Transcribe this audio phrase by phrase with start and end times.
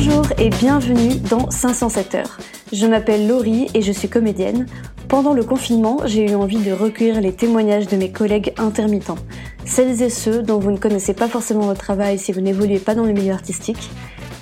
[0.00, 2.38] Bonjour et bienvenue dans 507 heures.
[2.72, 4.66] Je m'appelle Laurie et je suis comédienne.
[5.08, 9.18] Pendant le confinement, j'ai eu envie de recueillir les témoignages de mes collègues intermittents,
[9.64, 12.94] celles et ceux dont vous ne connaissez pas forcément votre travail si vous n'évoluez pas
[12.94, 13.90] dans le milieu artistique.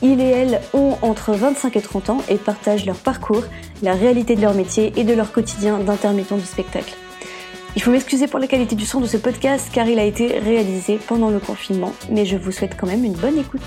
[0.02, 3.44] Ils et elles ont entre 25 et 30 ans et partagent leur parcours,
[3.82, 6.94] la réalité de leur métier et de leur quotidien d'intermittent du spectacle.
[7.76, 10.38] Il faut m'excuser pour la qualité du son de ce podcast car il a été
[10.38, 13.62] réalisé pendant le confinement, mais je vous souhaite quand même une bonne écoute.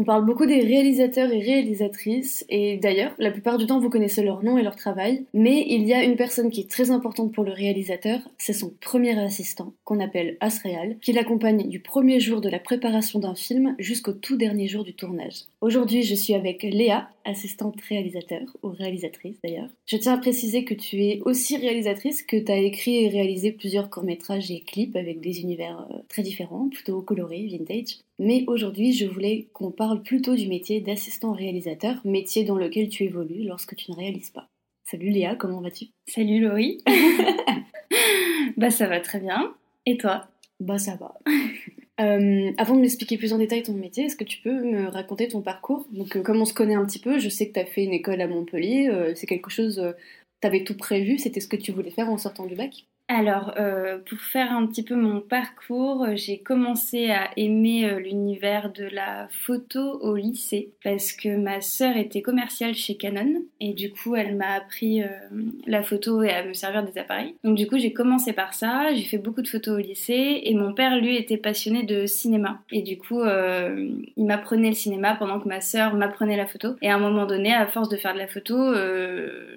[0.00, 4.22] On parle beaucoup des réalisateurs et réalisatrices, et d'ailleurs, la plupart du temps, vous connaissez
[4.22, 7.34] leur nom et leur travail, mais il y a une personne qui est très importante
[7.34, 12.40] pour le réalisateur, c'est son premier assistant, qu'on appelle Asreal, qui l'accompagne du premier jour
[12.40, 15.42] de la préparation d'un film jusqu'au tout dernier jour du tournage.
[15.60, 19.68] Aujourd'hui, je suis avec Léa, assistante réalisateur, ou réalisatrice d'ailleurs.
[19.84, 23.52] Je tiens à préciser que tu es aussi réalisatrice, que tu as écrit et réalisé
[23.52, 27.98] plusieurs courts-métrages et clips avec des univers euh, très différents, plutôt colorés, vintage.
[28.22, 33.04] Mais aujourd'hui, je voulais qu'on parle plutôt du métier d'assistant réalisateur, métier dans lequel tu
[33.04, 34.46] évolues lorsque tu ne réalises pas.
[34.84, 35.86] Salut Léa, comment vas-tu?
[36.06, 36.82] Salut Laurie.
[38.58, 39.54] bah ça va très bien.
[39.86, 40.28] Et toi?
[40.60, 41.18] Bah ça va.
[42.00, 45.28] Euh, avant de m'expliquer plus en détail ton métier, est-ce que tu peux me raconter
[45.28, 45.86] ton parcours?
[45.92, 47.84] Donc, euh, comme on se connaît un petit peu, je sais que tu as fait
[47.84, 48.88] une école à Montpellier.
[48.88, 49.84] euh, c'est quelque chose,
[50.40, 52.86] tu avais tout prévu C'était ce que tu voulais faire en sortant du bac?
[53.12, 57.98] Alors, euh, pour faire un petit peu mon parcours, euh, j'ai commencé à aimer euh,
[57.98, 63.72] l'univers de la photo au lycée parce que ma sœur était commerciale chez Canon et
[63.72, 65.02] du coup, elle m'a appris
[65.66, 67.34] la photo et à me servir des appareils.
[67.42, 70.54] Donc du coup, j'ai commencé par ça, j'ai fait beaucoup de photos au lycée et
[70.54, 72.60] mon père, lui, était passionné de cinéma.
[72.70, 76.76] Et du coup, il m'apprenait le cinéma pendant que ma sœur m'apprenait la photo.
[76.80, 78.56] Et à un moment donné, à force de faire de la photo,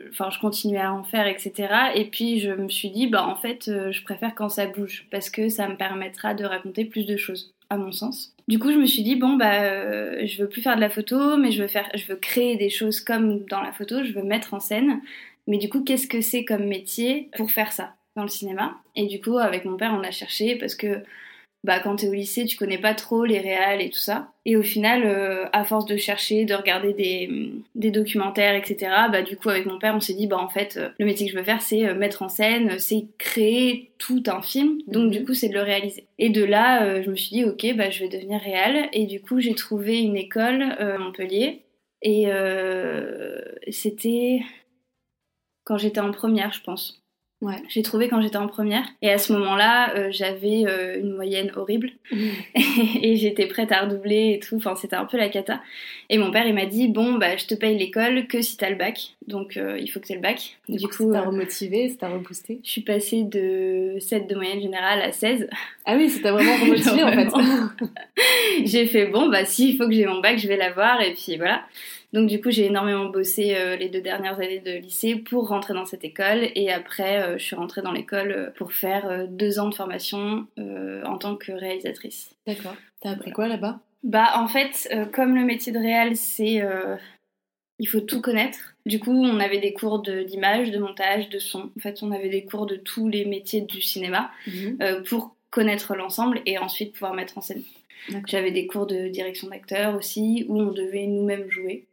[0.09, 1.53] enfin, je continuais à en faire, etc.
[1.95, 5.07] Et puis, je me suis dit, bah en fait, euh, je préfère quand ça bouge
[5.11, 8.33] parce que ça me permettra de raconter plus de choses, à mon sens.
[8.47, 10.89] Du coup, je me suis dit bon bah euh, je veux plus faire de la
[10.89, 14.13] photo, mais je veux faire, je veux créer des choses comme dans la photo, je
[14.13, 15.01] veux mettre en scène.
[15.47, 18.77] Mais du coup, qu'est-ce que c'est comme métier pour faire ça dans le cinéma?
[18.95, 21.03] Et du coup, avec mon père, on a cherché parce que
[21.63, 24.31] bah quand t'es au lycée, tu connais pas trop les réals et tout ça.
[24.45, 27.29] Et au final, euh, à force de chercher, de regarder des,
[27.75, 28.91] des documentaires, etc.
[29.11, 31.25] Bah du coup, avec mon père, on s'est dit bah en fait, euh, le métier
[31.25, 34.79] que je veux faire, c'est euh, mettre en scène, c'est créer tout un film.
[34.87, 35.11] Donc Mhm.
[35.11, 36.05] du coup, c'est de le réaliser.
[36.19, 38.89] Et de là, euh, je me suis dit ok, bah je vais devenir réal.
[38.93, 41.61] Et du coup, j'ai trouvé une école euh, à Montpellier.
[42.01, 43.39] Et euh,
[43.71, 44.41] c'était
[45.63, 47.02] quand j'étais en première, je pense.
[47.43, 47.61] Ouais.
[47.67, 48.85] J'ai trouvé quand j'étais en première.
[49.01, 51.91] Et à ce moment-là, euh, j'avais euh, une moyenne horrible.
[53.01, 54.55] et j'étais prête à redoubler et tout.
[54.55, 55.61] Enfin, c'était un peu la cata.
[56.09, 58.69] Et mon père, il m'a dit Bon, bah, je te paye l'école que si t'as
[58.69, 59.15] le bac.
[59.27, 60.57] Donc, euh, il faut que t'aies le bac.
[60.69, 62.61] Du coup, ça t'a remotivé, ça t'a reboosté.
[62.63, 65.49] je suis passée de 7 de moyenne générale à 16.
[65.85, 67.27] Ah oui, ça t'a vraiment remotivé en fait.
[68.63, 71.01] J'ai fait Bon, bah, si, il faut que j'ai mon bac, je vais l'avoir.
[71.01, 71.63] Et puis voilà.
[72.13, 75.73] Donc, du coup, j'ai énormément bossé euh, les deux dernières années de lycée pour rentrer
[75.73, 76.47] dans cette école.
[76.55, 80.47] Et après, euh, je suis rentrée dans l'école euh, pour faire deux ans de formation
[80.57, 82.35] en tant que réalisatrice.
[82.47, 82.75] D'accord.
[83.01, 83.79] T'as appris quoi là-bas?
[84.03, 86.61] Bah en fait, comme le métier de réal, c'est
[87.79, 88.75] il faut tout connaître.
[88.85, 91.71] Du coup, on avait des cours d'image, de, montage, de son.
[91.77, 94.31] En fait, on avait des cours de tous les métiers du cinéma
[94.81, 97.63] euh, pour connaître l'ensemble et ensuite pouvoir mettre en scène.
[98.27, 101.85] J'avais des cours de direction d'acteur aussi où on devait nous-mêmes jouer.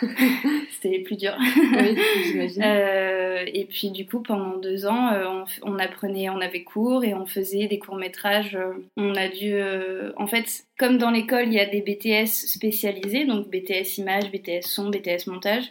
[0.70, 1.36] C'était les plus durs.
[1.38, 2.62] Oui, j'imagine.
[2.64, 7.14] Euh, et puis du coup pendant deux ans euh, on, apprenait, on avait cours et
[7.14, 8.58] on faisait des courts métrages.
[8.96, 13.24] on a dû, euh, en fait, comme dans l'école il y a des BTS spécialisés,
[13.24, 15.64] donc BTS image, BTS son, BTS montage.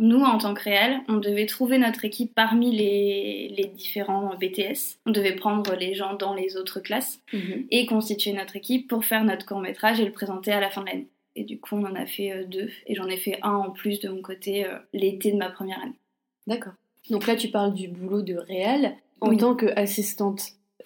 [0.00, 4.98] Nous, en tant que réel, on devait trouver notre équipe parmi les, les différents BTS.
[5.06, 7.66] On devait prendre les gens dans les autres classes Mhm.
[7.72, 10.82] et constituer notre équipe pour faire notre court métrage et le présenter à la fin
[10.82, 11.08] de l'année.
[11.38, 13.70] Et du coup, on en a fait euh, deux et j'en ai fait un en
[13.70, 15.98] plus de mon côté euh, l'été de ma première année.
[16.48, 16.72] D'accord.
[17.10, 18.96] Donc là, tu parles du boulot de réal.
[19.20, 19.36] En Oui.
[19.36, 20.42] tant qu'assistante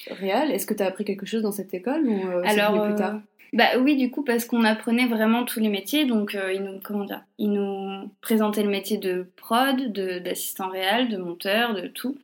[0.08, 2.84] réal, est-ce que tu as appris quelque chose dans cette école ou euh, c'est Alors,
[2.84, 3.20] plus tard?
[3.54, 6.04] bah oui, du coup, parce qu'on apprenait vraiment tous les métiers.
[6.06, 11.08] Donc, euh, ils nous, comment dire, ils nous présentaient le métier de prod, d'assistant réel,
[11.08, 12.16] de monteur, de tout.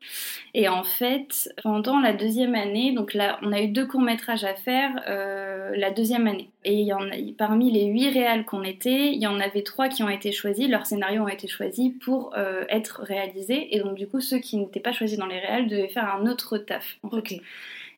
[0.54, 4.44] Et en fait, pendant la deuxième année, donc là, on a eu deux courts métrages
[4.44, 6.50] à faire euh, la deuxième année.
[6.64, 9.62] Et il y en a, parmi les huit réals qu'on était, il y en avait
[9.62, 10.68] trois qui ont été choisis.
[10.68, 13.74] Leurs scénarios ont été choisis pour euh, être réalisés.
[13.74, 16.28] Et donc, du coup, ceux qui n'étaient pas choisis dans les réals devaient faire un
[16.28, 16.96] autre taf.
[17.02, 17.16] en fait.
[17.16, 17.40] Ok.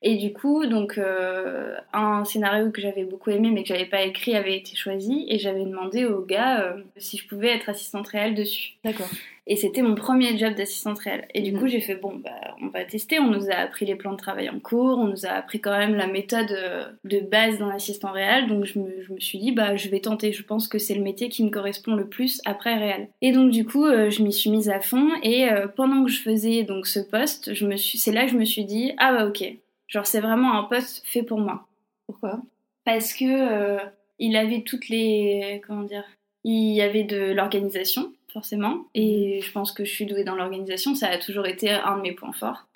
[0.02, 4.02] Et du coup, donc euh, un scénario que j'avais beaucoup aimé mais que j'avais pas
[4.02, 8.06] écrit avait été choisi et j'avais demandé au gars euh, si je pouvais être assistante
[8.08, 8.74] réelle dessus.
[8.84, 9.08] D'accord.
[9.46, 11.26] Et c'était mon premier job d'assistante réelle.
[11.34, 11.58] Et du Mhm.
[11.60, 13.18] coup, j'ai fait bon, bah, on va tester.
[13.18, 15.76] On nous a appris les plans de travail en cours, on nous a appris quand
[15.76, 18.46] même la méthode euh, de base d'un assistant réel.
[18.46, 20.32] Donc je me, je me suis dit, bah, je vais tenter.
[20.32, 23.08] Je pense que c'est le métier qui me correspond le plus après réel.
[23.22, 25.08] Et donc du coup, euh, je m'y suis mise à fond.
[25.24, 28.30] Et euh, pendant que je faisais donc ce poste, je me suis, c'est là que
[28.30, 29.42] je me suis dit, ah bah ok,
[29.88, 31.66] genre c'est vraiment un poste fait pour moi
[32.06, 32.40] Pourquoi?
[32.84, 33.78] Parce que euh,
[34.20, 36.04] il avait toutes les comment dire
[36.44, 40.94] il y avait de l'organisation forcément et je pense que je suis douée dans l'organisation
[40.94, 42.66] ça a toujours été un de mes points forts.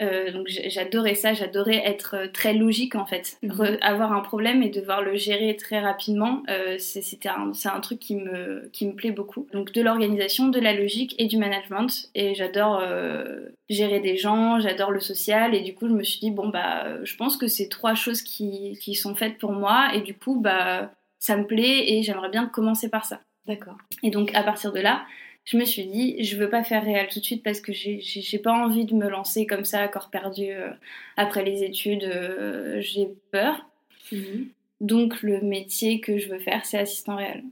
[0.00, 3.36] Euh, donc j'adorais ça j'adorais être euh, très logique en fait.
[3.42, 3.50] Mhm.
[3.50, 7.68] Re- avoir un problème et devoir le gérer très rapidement euh, c'est c'était un, c'est
[7.68, 9.48] un truc qui me qui me plaît beaucoup.
[9.52, 14.60] Donc de l'organisation de la logique et du management et j'adore euh, gérer des gens
[14.60, 17.48] j'adore le social et du coup je me suis dit bon bah je pense que
[17.48, 21.46] c'est trois choses qui, qui sont faites pour moi et du coup bah ça me
[21.46, 23.76] plaît et j'aimerais bien commencer par ça D'accord.
[24.02, 25.04] et donc à partir de là
[25.44, 28.00] je me suis dit je veux pas faire réel tout de suite parce que j'ai
[28.00, 30.70] j'ai pas envie de me lancer comme ça à corps perdu euh,
[31.16, 33.66] après les études euh, j'ai peur
[34.10, 34.48] Mhm.
[34.80, 37.44] donc le métier que je veux faire c'est assistant réel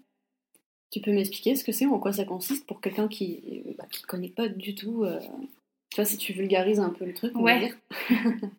[0.90, 3.84] Tu peux m'expliquer ce que c'est, en quoi ça consiste pour quelqu'un qui ne bah,
[3.90, 5.18] qui connaît pas du tout euh,
[5.90, 7.58] Tu vois, si tu vulgarises un peu le truc, on va Ouais.
[7.58, 7.76] dire.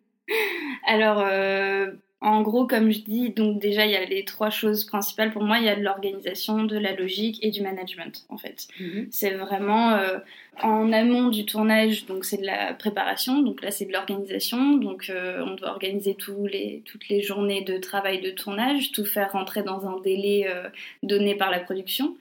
[0.86, 4.84] Alors, euh, en gros, comme je dis, donc déjà, il y a les trois choses
[4.84, 5.58] principales pour moi.
[5.58, 8.66] Il y a de l'organisation, de la logique et du management, en fait.
[8.80, 9.06] Mhm.
[9.10, 10.18] C'est vraiment euh,
[10.60, 15.10] en amont du tournage, donc c'est de la préparation, donc là c'est de l'organisation, donc
[15.10, 19.30] euh, on doit organiser tous les, toutes les journées de travail de tournage, tout faire
[19.32, 20.68] rentrer dans un délai euh,
[21.04, 22.16] donné par la production.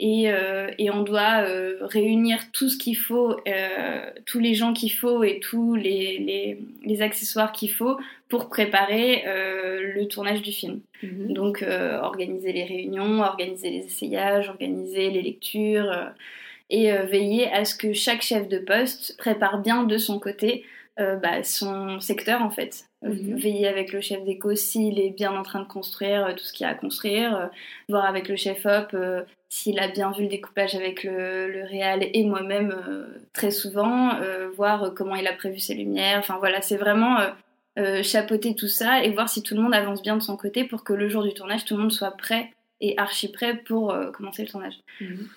[0.00, 4.72] Et, euh, et on doit euh, réunir tout ce qu'il faut, euh, tous les gens
[4.72, 7.98] qu'il faut et tous les, les, les accessoires qu'il faut
[8.28, 10.80] pour préparer euh, le tournage du film.
[11.02, 11.34] Mhm.
[11.34, 16.06] Donc euh, organiser les réunions, organiser les essayages, organiser les lectures euh,
[16.70, 20.64] et euh, veiller à ce que chaque chef de poste prépare bien de son côté
[21.00, 22.84] euh, bah, son secteur en fait.
[23.02, 23.36] Mhm.
[23.36, 26.52] Veiller avec le chef d'éco s'il est bien en train de construire euh, tout ce
[26.52, 27.46] qu'il y a à construire, euh,
[27.88, 28.96] voir avec le chef op
[29.48, 32.74] s'il a bien vu le découpage avec le, le réal et moi-même
[33.34, 34.12] très souvent,
[34.56, 36.18] voir comment il a prévu ses lumières.
[36.18, 37.18] Enfin voilà, c'est vraiment
[37.78, 40.64] euh, chapeauter tout ça et voir si tout le monde avance bien de son côté
[40.64, 42.52] pour que le jour du tournage, tout le monde soit prêt
[42.82, 44.74] et archi prêt pour euh, commencer le tournage.
[45.00, 45.28] Mhm.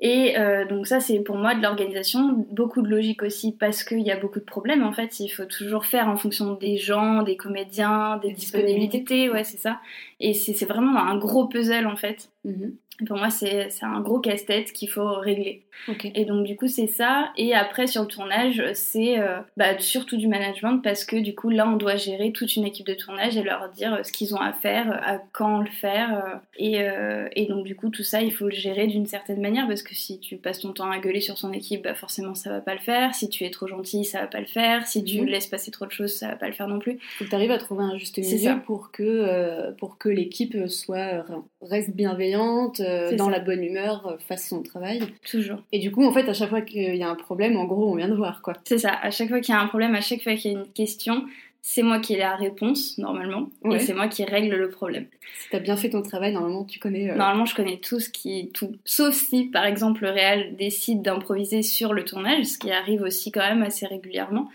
[0.00, 4.00] Et euh, donc ça, c'est pour moi de l'organisation, beaucoup de logique aussi parce qu'il
[4.00, 5.20] y a beaucoup de problèmes en fait.
[5.20, 8.98] Il faut toujours faire en fonction des gens, des comédiens, des disponibilités.
[8.98, 9.80] disponibilités, ouais c'est ça.
[10.20, 12.30] Et c'est vraiment un gros puzzle en fait.
[12.44, 12.76] Mhm.
[13.06, 15.63] Pour moi, c'est un gros casse-tête qu'il faut régler.
[16.14, 17.32] Et donc du coup c'est ça.
[17.36, 21.50] Et après sur le tournage c'est euh, bah, surtout du management parce que du coup
[21.50, 24.34] là on doit gérer toute une équipe de tournage et leur dire euh, ce qu'ils
[24.34, 26.40] ont à faire, euh, à quand le faire.
[26.58, 29.66] et, euh, et donc du coup tout ça il faut le gérer d'une certaine manière
[29.66, 32.50] parce que si tu passes ton temps à gueuler sur son équipe bah, forcément ça
[32.50, 33.14] va pas le faire.
[33.14, 34.86] Si tu es trop gentil ça va pas le faire.
[34.86, 35.26] Si tu Mhm.
[35.26, 36.98] laisses passer trop de choses ça va pas le faire non plus.
[37.18, 40.56] Faut que tu arrives à trouver un juste milieu pour que, euh, pour que l'équipe
[40.68, 41.24] soit
[41.60, 43.30] reste bienveillante, dans ça.
[43.30, 45.00] la bonne humeur, fasse son travail.
[45.28, 45.58] Toujours.
[45.72, 47.90] Et du coup, en fait, à chaque fois qu'il y a un problème, en gros,
[47.90, 48.54] on vient de voir, quoi.
[48.64, 48.92] C'est ça.
[48.92, 50.68] À chaque fois qu'il y a un problème, à chaque fois qu'il y a une
[50.72, 51.24] question,
[51.62, 53.76] c'est moi qui ai la réponse normalement Ouais.
[53.76, 55.06] et c'est moi qui règle le problème.
[55.40, 57.10] Si t'as bien fait ton travail, normalement, tu connais...
[57.10, 61.00] euh, Normalement, je connais tout ce qui tout, sauf si par exemple le réal décide
[61.02, 64.50] d'improviser sur le tournage, ce qui arrive aussi quand même assez régulièrement.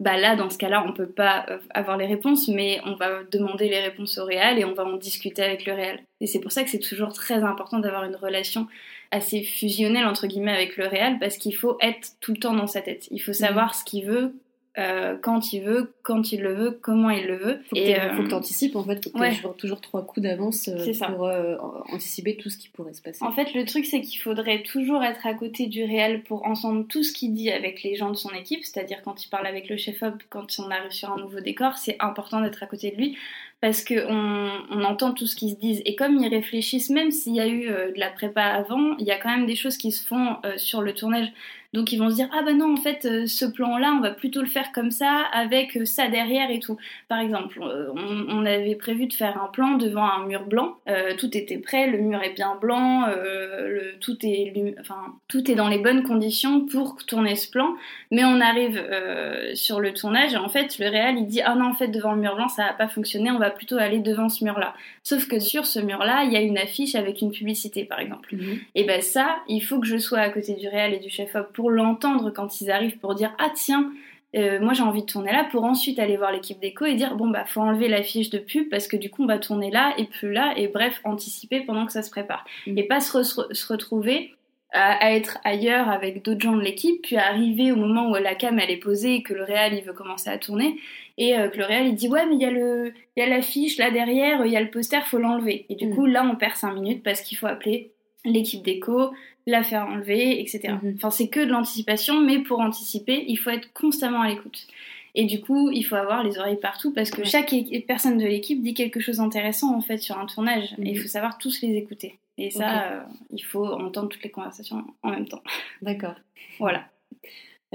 [0.00, 3.22] Bah là, dans ce cas-là, on peut pas euh, avoir les réponses, mais on va
[3.30, 6.00] demander les réponses au réal et on va en discuter avec le réal.
[6.20, 8.66] Et c'est pour ça que c'est toujours très important d'avoir une relation
[9.12, 12.66] assez fusionnelle entre guillemets avec le réal parce qu'il faut être tout le temps dans
[12.66, 13.06] sa tête.
[13.12, 14.34] Il faut savoir ce qu'il veut,
[14.76, 17.60] euh, quand il veut, quand il le veut, comment il le veut.
[17.70, 19.34] Faut et euh, faut que t'anticipes, en fait, faut que ouais.
[19.34, 21.56] toujours, toujours trois coups d'avance euh, pour euh,
[21.92, 23.24] anticiper tout ce qui pourrait se passer.
[23.24, 26.84] En fait, le truc, c'est qu'il faudrait toujours être à côté du réel pour entendre
[26.88, 29.68] tout ce qu'il dit avec les gens de son équipe, c'est-à-dire quand il parle avec
[29.68, 32.96] le chef-op, quand on arrive sur un nouveau décor, c'est important d'être à côté de
[32.96, 33.16] lui
[33.64, 35.80] parce qu'on on entend tout ce qu'ils se disent.
[35.86, 39.06] Et comme ils réfléchissent, même s'il y a eu euh, de la prépa avant, il
[39.06, 41.32] y a quand même des choses qui se font euh, sur le tournage.
[41.74, 44.00] Donc ils vont se dire ah bah non en fait euh, ce plan là on
[44.00, 46.76] va plutôt le faire comme ça avec euh, ça derrière et tout.
[47.08, 50.76] Par exemple euh, on, on avait prévu de faire un plan devant un mur blanc,
[50.86, 55.50] Euh, tout était prêt, le mur est bien blanc, euh, le, tout est enfin tout
[55.50, 57.70] est dans les bonnes conditions pour tourner ce plan.
[58.10, 61.56] Mais on arrive euh, sur le tournage et en fait le réal il dit ah
[61.56, 63.98] non en fait devant le mur blanc ça va pas fonctionner, on va plutôt aller
[63.98, 64.74] devant ce mur là.
[65.02, 67.98] Sauf que sur ce mur là il y a une affiche avec une publicité par
[67.98, 68.28] exemple.
[68.36, 68.58] Mhm.
[68.76, 71.52] Et ben ça, il faut que je sois à côté du réal et du chef-op
[71.52, 73.92] pour l'entendre quand ils arrivent pour dire ah tiens,
[74.36, 77.14] euh, moi j'ai envie de tourner là pour ensuite aller voir l'équipe d'écho et dire
[77.16, 79.70] bon bah faut enlever la fiche de pub parce que du coup on va tourner
[79.70, 82.78] là et plus là et bref anticiper pendant que ça se prépare Mhm.
[82.78, 84.34] et pas se, re- se retrouver
[84.72, 88.34] à, à être ailleurs avec d'autres gens de l'équipe puis arriver au moment où la
[88.34, 90.80] cam elle est posée et que le réal il veut commencer à tourner
[91.16, 93.22] et euh, que le réal il dit ouais mais il y a le il y
[93.22, 95.94] a l'affiche là derrière il y a le poster faut l'enlever et du Mhm.
[95.94, 97.92] coup là on perd 5 minutes parce qu'il faut appeler
[98.24, 99.12] l'équipe d'écho
[99.46, 100.74] la faire enlever, etc.
[100.82, 100.94] Mhm.
[100.96, 104.66] Enfin, c'est que de l'anticipation, mais pour anticiper, il faut être constamment à l'écoute.
[105.14, 107.24] Et du coup, il faut avoir les oreilles partout parce que Ouais.
[107.26, 107.54] chaque
[107.86, 110.86] personne de l'équipe dit quelque chose d'intéressant en fait sur un tournage Mhm.
[110.86, 112.18] et il faut savoir tous les écouter.
[112.36, 115.42] Et ça, euh, il faut entendre toutes les conversations en même temps.
[115.82, 116.16] D'accord.
[116.58, 116.84] Voilà.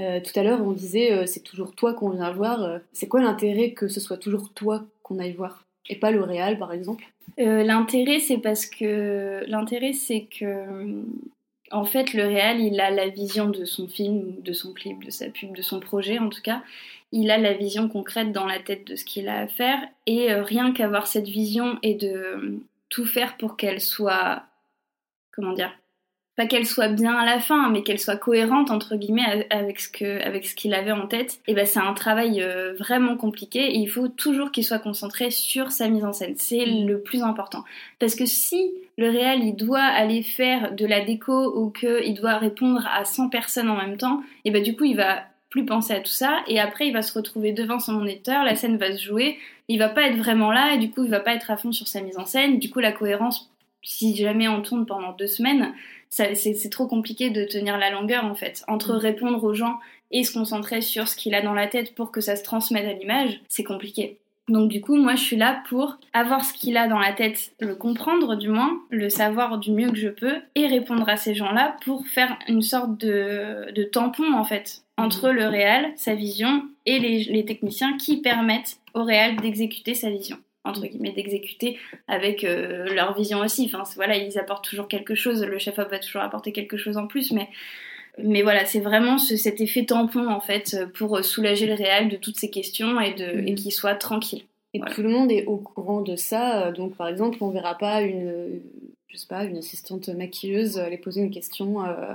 [0.00, 2.80] Euh, tout à l'heure, on disait euh, c'est toujours toi qu'on vient voir.
[2.92, 5.64] C'est quoi l'intérêt que ce soit toujours toi qu'on aille voir?
[5.88, 7.04] Et pas le réal, par exemple?
[7.38, 11.02] L'intérêt, c'est parce que l'intérêt, c'est que
[11.70, 15.10] en fait, le réal, il a la vision de son film, de son clip, de
[15.10, 16.62] sa pub, de son projet en tout cas.
[17.12, 20.32] Il a la vision concrète dans la tête de ce qu'il a à faire et
[20.32, 24.44] euh, rien qu'avoir cette vision et de euh, tout faire pour qu'elle soit,
[25.32, 25.72] comment dire,
[26.40, 29.90] pas qu'elle soit bien à la fin, mais qu'elle soit cohérente entre guillemets avec ce
[29.90, 31.38] que avec ce qu'il avait en tête.
[31.46, 35.30] Et ben c'est un travail euh, vraiment compliqué et il faut toujours qu'il soit concentré
[35.30, 36.34] sur sa mise en scène.
[36.38, 36.86] C'est Mhm.
[36.88, 37.62] le plus important
[37.98, 42.14] parce que si le réal il doit aller faire de la déco ou que il
[42.14, 45.66] doit répondre à 100 personnes en même temps, et ben du coup il va plus
[45.66, 48.78] penser à tout ça et après il va se retrouver devant son moniteur, la scène
[48.78, 49.36] va se jouer,
[49.68, 51.72] il va pas être vraiment là et du coup il va pas être à fond
[51.72, 52.58] sur sa mise en scène.
[52.58, 53.50] Du coup la cohérence,
[53.82, 55.72] si jamais on tourne pendant deux semaines,
[56.10, 58.64] c'est trop compliqué de tenir la longueur en fait.
[58.68, 58.96] Entre Mm.
[58.96, 59.78] répondre aux gens
[60.10, 62.86] et se concentrer sur ce qu'il a dans la tête pour que ça se transmette
[62.86, 64.18] à l'image, c'est compliqué.
[64.48, 67.52] Donc du coup, moi je suis là pour avoir ce qu'il a dans la tête,
[67.60, 71.34] le comprendre du moins, le savoir du mieux que je peux et répondre à ces
[71.34, 76.64] gens-là pour faire une sorte de, de tampon en fait entre le réel, sa vision
[76.84, 82.44] et les, les techniciens qui permettent au réel d'exécuter sa vision entre guillemets d'exécuter avec
[82.44, 83.64] euh, leur vision aussi.
[83.72, 85.42] Enfin voilà, ils apportent toujours quelque chose.
[85.44, 87.48] Le chef op va toujours apporter quelque chose en plus, mais
[88.22, 92.16] mais voilà, c'est vraiment ce- cet effet tampon en fait pour soulager le réel de
[92.16, 94.42] toutes ces questions et de et qu'il soit tranquille.
[94.74, 94.94] Et Voilà.
[94.94, 96.70] tout le monde est au courant de ça.
[96.72, 98.60] Donc, par exemple, on verra pas une,
[99.08, 102.12] je sais pas, une assistante maquilleuse aller poser une question euh,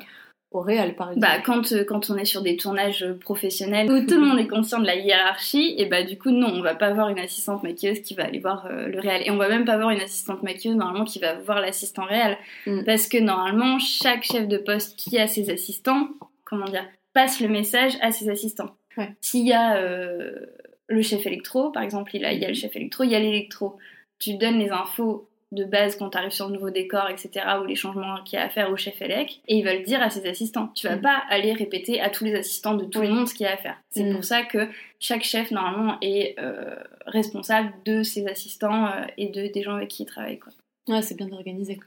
[0.51, 1.27] au réal, par exemple.
[1.27, 4.39] Bah, quand, euh, quand on est sur des tournages euh, professionnels où tout le monde
[4.39, 7.19] est conscient de la hiérarchie, et bah du coup non, on va pas voir une
[7.19, 9.23] assistante maquilleuse qui va aller voir euh, le réel.
[9.25, 12.37] Et on va même pas voir une assistante maquilleuse normalement qui va voir l'assistant réel.
[12.67, 12.83] Mm.
[12.85, 16.09] Parce que normalement, chaque chef de poste qui a ses assistants,
[16.45, 18.75] comment dire, passe le message à ses assistants.
[18.97, 19.13] Ouais.
[19.21, 20.45] S'il y a euh,
[20.87, 23.15] le chef électro, par exemple, il, a, il y a le chef électro, il y
[23.15, 23.77] a l'électro.
[24.19, 27.65] Tu donnes les infos de base quand tu arrives sur le nouveau décor, etc., ou
[27.65, 30.01] les changements qu'il y a à faire au chef élec, et il va le dire
[30.01, 30.67] à ses assistants.
[30.75, 31.01] Tu vas Mm.
[31.01, 33.53] pas aller répéter à tous les assistants de tout le monde ce qu'il y a
[33.53, 33.77] à faire.
[33.89, 34.13] C'est Mm.
[34.13, 34.67] pour ça que
[34.99, 36.75] chaque chef, normalement, est euh,
[37.07, 40.37] responsable de ses assistants euh, et de, des gens avec qui il travaille.
[40.39, 40.51] Quoi.
[40.87, 41.79] Ouais, c'est bien organisé.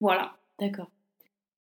[0.00, 0.32] Voilà.
[0.58, 0.90] D'accord.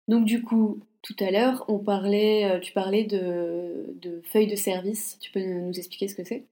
[0.07, 4.55] Donc, du coup, tout à l'heure, on parlait, euh, tu parlais de, de feuilles de
[4.55, 5.17] service.
[5.21, 6.43] Tu peux nous expliquer ce que c'est?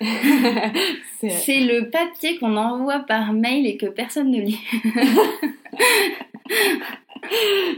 [1.20, 4.58] C'est- le papier qu'on envoie par mail et que personne ne lit.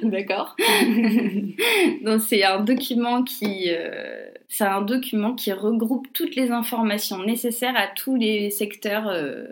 [0.02, 0.56] D'accord.
[2.02, 7.76] Donc c'est un document qui euh, c'est un document qui regroupe toutes les informations nécessaires
[7.76, 9.44] à tous les secteurs euh,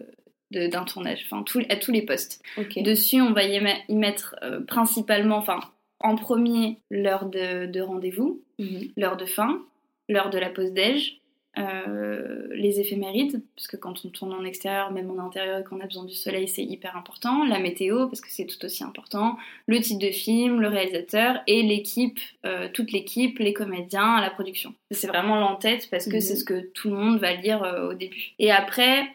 [0.50, 2.42] d'un tournage, enfin tout- à tous les postes.
[2.76, 5.60] Dessus, on va y, y mettre euh, principalement, enfin
[6.00, 8.88] en premier l'heure de, de rendez-vous, Mhm.
[8.96, 9.60] l'heure de fin,
[10.08, 11.20] l'heure de la pause déj,
[11.58, 15.80] euh, les éphémérides, parce que quand on tourne en extérieur, même en intérieur et qu'on
[15.80, 19.36] a besoin du soleil, c'est hyper important, la météo, parce que c'est tout aussi important,
[19.66, 24.74] le type de film, le réalisateur et l'équipe, euh, toute l'équipe, les comédiens, la production.
[24.90, 26.20] C'est vraiment l'en-tête parce que Mhm.
[26.20, 28.32] c'est ce que tout le monde va lire euh, au début.
[28.38, 29.06] Et après,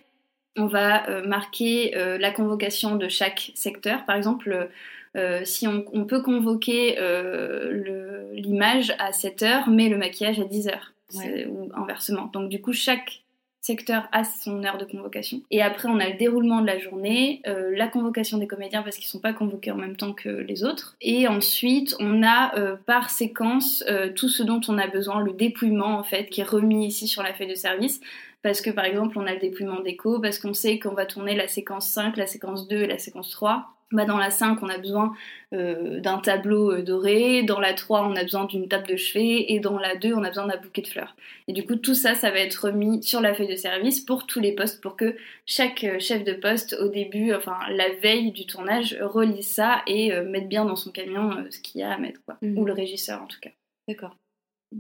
[0.58, 4.04] on va marquer la convocation de chaque secteur.
[4.06, 4.70] Par exemple,
[5.16, 10.44] euh, si on, on peut convoquer euh, l'image à 7 heures, mais le maquillage à
[10.44, 10.68] 10
[11.16, 12.30] ou inversement.
[12.34, 13.24] Donc du coup, chaque
[13.62, 15.42] secteur a son heure de convocation.
[15.52, 18.98] Et après, on a le déroulement de la journée, euh, la convocation des comédiens parce
[18.98, 20.96] qu'ils sont pas convoqués en même temps que les autres.
[21.02, 25.34] Et ensuite, on a euh, par séquence euh, tout ce dont on a besoin, le
[25.34, 28.00] dépouillement en fait, qui est remis ici sur la feuille de service.
[28.42, 31.36] Parce que par exemple, on a le dépouillement d'écho, parce qu'on sait qu'on va tourner
[31.36, 33.76] la séquence 5, la séquence 2 et la séquence 3.
[33.92, 35.16] Bah, dans la 5, on a besoin
[35.52, 39.46] euh, d'un tableau euh, doré, dans la 3, on a besoin d'une table de chevet,
[39.52, 41.16] et dans la 2, on a besoin d'un bouquet de fleurs.
[41.48, 44.28] Et du coup, tout ça, ça va être remis sur la feuille de service pour
[44.28, 45.16] tous les postes, pour que
[45.48, 50.12] chaque euh, chef de poste, au début, enfin la veille du tournage, relise ça et
[50.22, 52.38] mette bien dans son camion ce qu'il y a à mettre, quoi.
[52.44, 52.60] Mhm.
[52.60, 53.52] Ou le régisseur, en tout cas.
[53.88, 54.16] D'accord.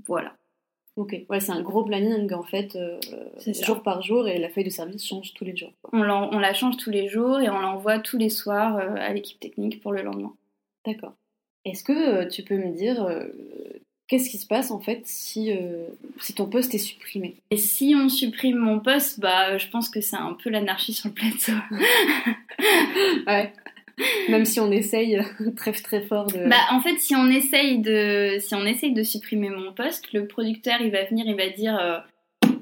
[0.05, 0.35] Voilà.
[0.99, 2.99] Ok, ouais, c'est un gros planning en fait, euh,
[3.63, 5.71] jour par jour, et la feuille de service change tous les jours.
[5.93, 9.13] On, on, la change tous les jours et on l'envoie tous les soirs euh, à
[9.13, 10.33] l'équipe technique pour le lendemain.
[10.85, 11.13] D'accord.
[11.63, 13.09] Est-ce que euh, tu peux me dire
[14.07, 15.53] qu'est-ce qui se passe en fait si,
[16.19, 17.37] si ton poste est supprimé?
[17.49, 21.07] Et si on supprime mon poste, bah, je pense que c'est un peu l'anarchie sur
[21.07, 21.53] le plateau.
[23.27, 23.53] ouais.
[24.29, 25.19] Même si on essaye
[25.55, 26.47] très très fort de.
[26.47, 30.27] Bah en fait si on essaye de si on essaye de supprimer mon poste, le
[30.27, 31.97] producteur il va venir il va dire euh,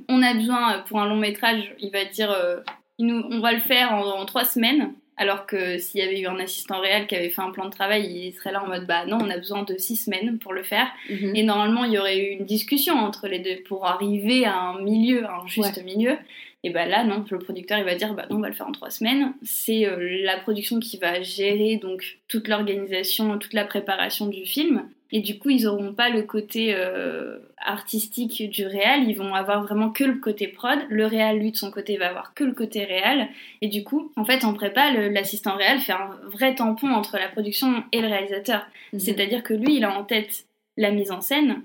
[0.10, 2.60] on a besoin pour un long métrage il va dire euh,
[3.00, 4.94] on va le faire en, trois semaines.
[5.18, 7.72] Alors que s'il y avait eu un assistant réel qui avait fait un plan de
[7.72, 10.54] travail, il serait là en mode bah non, on a besoin de six semaines pour
[10.54, 10.88] le faire.
[11.10, 11.36] Mhm.
[11.36, 14.82] Et normalement, il y aurait eu une discussion entre les deux pour arriver à un
[14.82, 16.18] milieu, à un juste milieu.
[16.64, 18.68] Et bah là, non, le producteur, il va dire, bah non, on va le faire
[18.68, 19.34] en trois semaines.
[19.44, 24.88] C'est euh, la production qui va gérer donc toute l'organisation, toute la préparation du film.
[25.12, 29.64] Et du coup, ils n'auront pas le côté euh, artistique du réel, ils vont avoir
[29.64, 30.80] vraiment que le côté prod.
[30.90, 33.30] Le réel, lui, de son côté, va avoir que le côté réel.
[33.62, 37.30] Et du coup, en fait, en prépa, l'assistant réel fait un vrai tampon entre la
[37.30, 38.66] production et le réalisateur.
[38.94, 39.00] Mhm.
[39.00, 40.46] C'est-à-dire que lui, il a en tête
[40.78, 41.64] la mise en scène,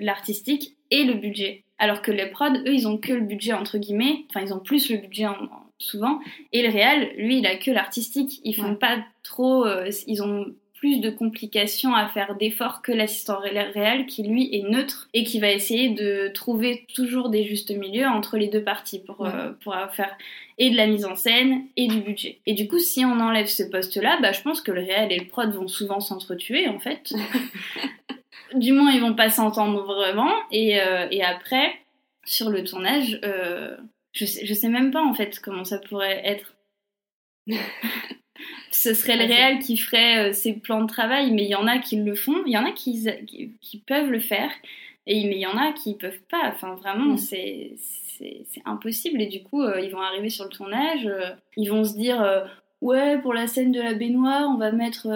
[0.00, 1.62] l'artistique et le budget.
[1.78, 4.60] Alors que les prods, eux, ils ont que le budget entre guillemets, enfin ils ont
[4.60, 5.26] plus le budget
[5.78, 6.20] souvent,
[6.52, 8.40] et le réel, lui, il a que l'artistique.
[8.44, 13.38] Ils font pas trop, euh, ils ont plus de complications à faire d'efforts que l'assistant
[13.40, 18.06] réel qui lui est neutre et qui va essayer de trouver toujours des justes milieux
[18.06, 20.16] entre les deux parties pour, euh, pour faire
[20.58, 22.38] et de la mise en scène et du budget.
[22.46, 25.18] Et du coup, si on enlève ce poste-là, bah, je pense que le réel et
[25.18, 27.12] le prod vont souvent s'entretuer en fait.
[28.54, 30.32] du moins, ils vont pas s'entendre vraiment.
[30.50, 31.74] Et, euh, et, après,
[32.24, 33.76] sur le tournage, euh,
[34.12, 36.54] je, sais, je sais même pas en fait comment ça pourrait être.
[38.76, 41.66] Ce serait le réel qui ferait euh, ses plans de travail, mais il y en
[41.66, 43.08] a qui le font, il y en a qui,
[43.60, 44.50] qui, peuvent le faire,
[45.06, 46.48] et, mais il y en a qui peuvent pas.
[46.48, 47.18] Enfin, vraiment, mm.
[47.18, 47.72] c'est
[48.18, 49.20] c'est impossible.
[49.20, 51.06] Et du coup, ils vont arriver sur le tournage,
[51.56, 52.46] ils vont se dire
[52.80, 55.06] Ouais, pour la scène de la baignoire, on va mettre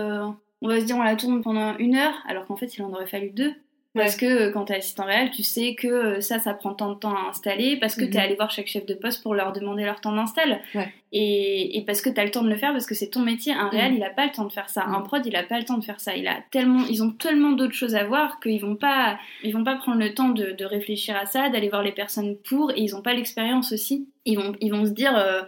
[0.62, 2.92] on va se dire on la tourne pendant une heure, alors qu'en fait il en
[2.92, 3.54] aurait fallu deux.
[3.94, 6.74] Parce que euh, quand tu es assistant réel, tu sais que euh, ça, ça prend
[6.74, 8.24] tant de temps à installer, parce que tu es mhm.
[8.24, 10.60] allé voir chaque chef de poste pour leur demander leur temps d'install.
[11.12, 13.52] Et, parce que tu as le temps de le faire, parce que c'est ton métier.
[13.52, 13.96] Un réel, mhm.
[13.96, 14.84] il a pas le temps de faire ça.
[14.84, 15.04] Un mhm.
[15.04, 16.14] prod, il a pas le temps de faire ça.
[16.14, 19.64] Il a tellement, ils ont tellement d'autres choses à voir qu'ils vont pas, ils vont
[19.64, 22.94] pas prendre le temps de, réfléchir à ça, d'aller voir les personnes pour, et ils
[22.94, 24.08] ont pas l'expérience aussi.
[24.24, 25.16] Ils vont, ils vont se dire.
[25.16, 25.42] Euh,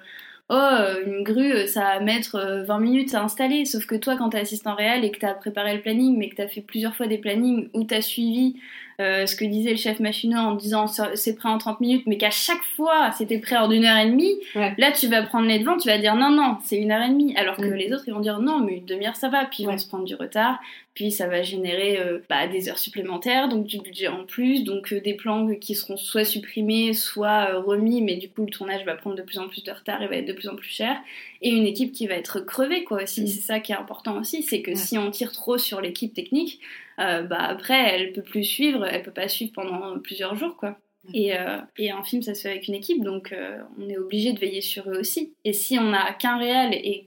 [0.52, 3.64] oh, euh, une grue, euh, ça va mettre 20 euh, minutes à installer.
[3.64, 6.36] Sauf que toi, quand t'es assistant réel et que t'as préparé le planning, mais que
[6.36, 8.56] t'as fait plusieurs fois des plannings où t'as suivi
[9.00, 12.18] euh, ce que disait le chef machineur en disant c'est prêt en 30 minutes, mais
[12.18, 15.58] qu'à chaque fois c'était prêt en une heure et demie, là tu vas prendre les
[15.58, 17.34] devants, tu vas dire non, non, c'est une heure et demie.
[17.36, 17.74] Alors que mm.
[17.74, 19.88] les autres ils vont dire non, mais une demi-heure ça va, puis ils vont se
[19.88, 20.60] prendre du retard,
[20.94, 24.92] puis ça va générer euh, bah, des heures supplémentaires, donc du budget en plus, donc
[24.92, 28.94] euh, des plans qui seront soit supprimés, soit remis, mais du coup le tournage va
[28.94, 30.96] prendre de plus en plus de retard et va être de plus en plus cher.
[31.40, 33.22] Et une équipe qui va être crevée, quoi, aussi.
[33.22, 33.26] Mm.
[33.26, 36.60] C'est ça qui est important aussi, c'est que si on tire trop sur l'équipe technique,
[36.98, 40.76] euh, bah après elle peut plus suivre, elle peut pas suivre pendant plusieurs jours quoi.
[41.12, 43.98] Et, euh, et, un film, ça se fait avec une équipe, donc euh, on est
[43.98, 45.34] obligé de veiller sur eux aussi.
[45.44, 47.04] Et si on n'a qu'un réel et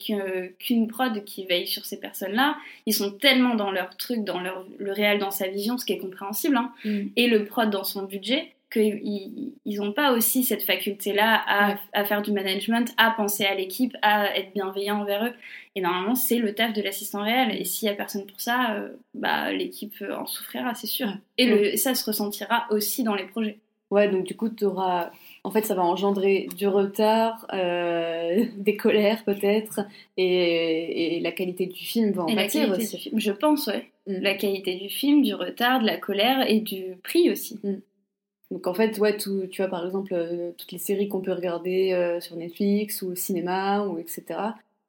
[0.60, 4.66] qu'une prod qui veille sur ces personnes-là, ils sont tellement dans leur truc, dans leur,
[4.78, 7.08] le réel, dans sa vision, ce qui est compréhensible, hein, mm.
[7.16, 12.34] et le prod dans son budget, qu'ils n'ont pas aussi cette faculté-là à, faire du
[12.34, 15.34] management, à penser à l'équipe, à être bienveillant envers eux.
[15.76, 17.56] Et normalement, c'est le taf de l'assistant réel.
[17.58, 21.08] Et s'il n'y a personne pour ça, euh, bah, l'équipe en souffrira, c'est sûr.
[21.38, 23.60] Et le, ça se ressentira aussi dans les projets.
[23.92, 25.12] Ouais, donc du coup, tu auras.
[25.44, 29.82] En fait, ça va engendrer du retard, euh, des colères peut-être,
[30.18, 33.12] et, la qualité du film va en pâtir aussi.
[33.16, 33.90] je pense, ouais.
[34.08, 34.22] Mm.
[34.22, 37.60] La qualité du film, du retard, de la colère et du prix aussi.
[37.64, 37.76] Mm.
[38.52, 41.94] Donc en fait, ouais, tu vois par exemple euh, toutes les séries qu'on peut regarder
[41.94, 44.40] euh, sur Netflix ou au cinéma ou etc.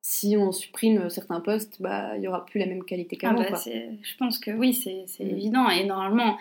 [0.02, 3.42] Si on supprime certains postes, bah il y aura plus la même qualité qu'avant.
[3.46, 5.30] Ah bah, je pense que oui, c'est mm.
[5.30, 5.70] évident.
[5.70, 6.37] Et normalement,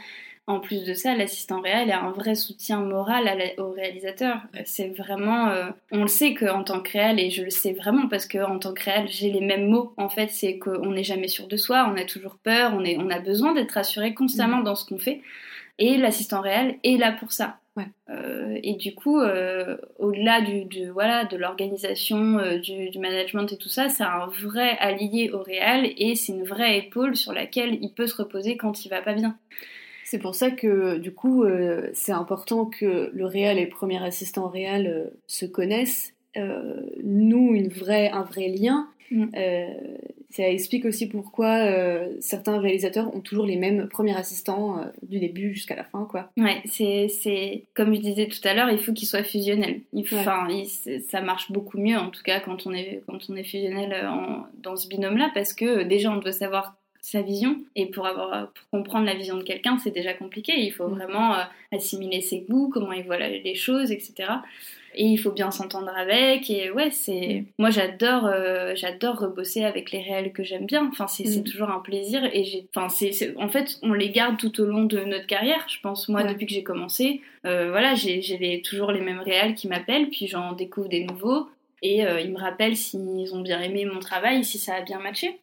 [0.48, 3.28] en plus de ça, l'assistant réel est un vrai soutien moral
[3.58, 4.38] au réalisateur.
[4.66, 8.08] C'est vraiment, euh, on le sait qu'en tant que réel, et je le sais vraiment
[8.08, 9.94] parce qu'en tant que réel, j'ai les mêmes mots.
[9.98, 12.98] En fait, c'est qu'on n'est jamais sûr de soi, on a toujours peur, on, est,
[12.98, 14.64] on a besoin d'être rassuré constamment mm.
[14.64, 15.22] dans ce qu'on fait.
[15.80, 17.58] Et l'assistant réel est là pour ça.
[18.10, 23.70] Euh, et du coup, euh, au-delà du, voilà, de l'organisation, euh, du, management et tout
[23.70, 27.92] ça, c'est un vrai allié au réel et c'est une vraie épaule sur laquelle il
[27.92, 29.38] peut se reposer quand il va pas bien.
[30.06, 31.44] C'est pour ça que du coup,
[31.94, 36.14] c'est important que le réel et le premier assistant réel se connaissent,
[37.04, 38.88] nous une vraie, un vrai lien.
[39.12, 39.26] Mm.
[40.32, 45.20] ça explique aussi pourquoi euh, certains réalisateurs ont toujours les mêmes premiers assistants euh, du
[45.20, 46.32] début jusqu'à la fin, quoi.
[46.38, 49.82] Ouais, c'est, c'est comme je disais tout à l'heure, il faut qu'ils soient fusionnels.
[51.08, 53.96] Ça marche beaucoup mieux en tout cas quand on est quand on est fusionnel
[54.62, 57.58] dans ce binôme-là, parce que déjà on doit savoir sa vision.
[57.76, 60.54] Et pour avoir pour comprendre la vision de quelqu'un c'est déjà compliqué.
[60.58, 60.96] Il faut mm.
[60.96, 61.36] vraiment
[61.72, 64.26] assimiler ses goûts comment il voit les choses etc
[64.98, 66.50] et il faut bien s'entendre avec.
[66.50, 67.46] Et ouais c'est mm.
[67.60, 70.88] moi j'adore euh, j'adore rebosser avec les réels que j'aime bien.
[70.92, 71.44] Enfin c'est mm.
[71.44, 72.24] toujours un plaisir.
[72.34, 75.66] Et j'ai enfin c'est en fait on les garde tout au long de notre carrière
[75.68, 77.22] je pense moi depuis que j'ai commencé.
[77.46, 81.50] Euh, voilà j'ai toujours les mêmes réels qui m'appellent puis j'en découvre des nouveaux.
[81.82, 85.00] Et euh, ils me rappellent s'ils ont bien aimé mon travail si ça a bien
[85.00, 85.40] matché.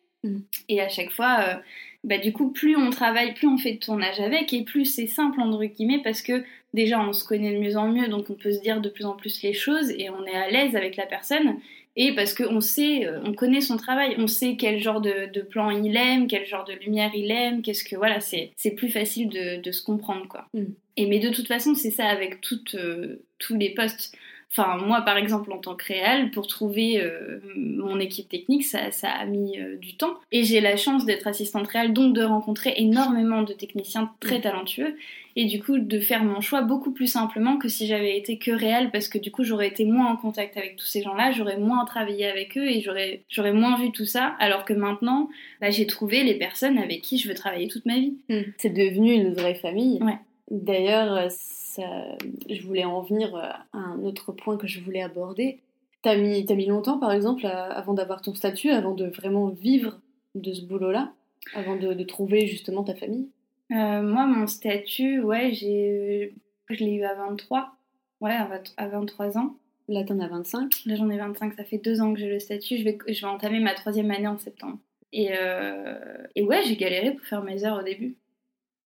[0.69, 1.61] Et à chaque fois
[2.05, 5.07] bah, du coup, plus on travaille, plus on fait de tournage avec, et plus c'est
[5.07, 6.43] simple, entre guillemets, parce que
[6.75, 9.05] déjà, on se connaît de mieux en mieux, donc on peut se dire de plus
[9.05, 11.61] en plus les choses, et on est à l'aise avec la personne,
[11.95, 15.71] et parce qu'on sait, euh, on connaît son travail, on sait quel genre de, plan
[15.71, 19.71] il aime, quel genre de lumière il aime, qu'est-ce que, voilà, c'est plus facile de,
[19.71, 20.49] se comprendre, quoi.
[20.55, 20.65] Mm.
[20.97, 24.15] Et mais de toute façon, c'est ça avec toutes, euh, tous les postes.
[24.55, 28.81] Enfin, moi, par exemple, en tant que réel, pour trouver euh, mon équipe technique, ça,
[29.03, 30.15] a mis euh, du temps.
[30.31, 34.43] Et j'ai la chance d'être assistante réelle, donc de rencontrer énormément de techniciens très mm.
[34.43, 34.97] talentueux.
[35.37, 38.51] Et du coup, de faire mon choix beaucoup plus simplement que si j'avais été que
[38.51, 41.57] réel, parce que du coup, j'aurais été moins en contact avec tous ces gens-là, j'aurais
[41.57, 44.37] moins travaillé avec eux et j'aurais, j'aurais moins vu tout ça.
[44.39, 45.31] Alors que maintenant,
[45.63, 48.19] bah, j'ai trouvé les personnes avec qui je veux travailler toute ma vie.
[48.29, 48.41] Mm.
[48.59, 49.99] C'est devenu une vraie famille.
[50.03, 50.19] Ouais.
[50.51, 51.31] D'ailleurs,
[51.79, 55.61] je voulais en venir à un autre point que je voulais aborder.
[56.03, 60.01] T'as mis, as mis longtemps, par exemple, avant d'avoir ton statut, avant de vraiment vivre
[60.35, 61.13] de ce boulot-là,
[61.55, 63.29] avant de, trouver justement ta famille?
[63.71, 66.35] Euh, Moi, mon statut, ouais, j'ai,
[66.71, 67.77] je l'ai eu à 23.
[68.21, 68.37] Ouais,
[68.77, 69.57] à 23 ans.
[69.89, 71.55] Là, t'en as 25 Là, j'en ai 25.
[71.55, 72.79] Ça fait deux ans que j'ai le statut.
[72.79, 74.79] Je vais, je vais entamer ma troisième année en septembre.
[75.13, 75.99] Et, euh,
[76.35, 78.17] et ouais, j'ai galéré pour faire mes heures au début.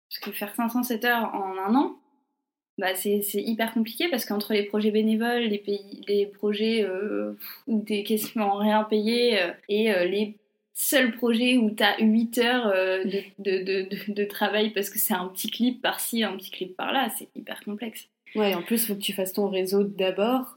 [0.09, 1.99] Parce que faire 507 heures en un an,
[2.81, 7.83] bah c'est hyper compliqué parce qu'entre les projets bénévoles, les, pays, les projets euh, où
[7.87, 10.37] t'es quasiment rien payé euh, et euh, les
[10.73, 15.12] seuls projets où t'as 8 heures euh, de, de, de, de, travail parce que c'est
[15.12, 18.09] un petit clip par-ci, un petit clip par-là, c'est hyper complexe.
[18.35, 20.57] Ouais, en plus, il faut que tu fasses ton réseau d'abord.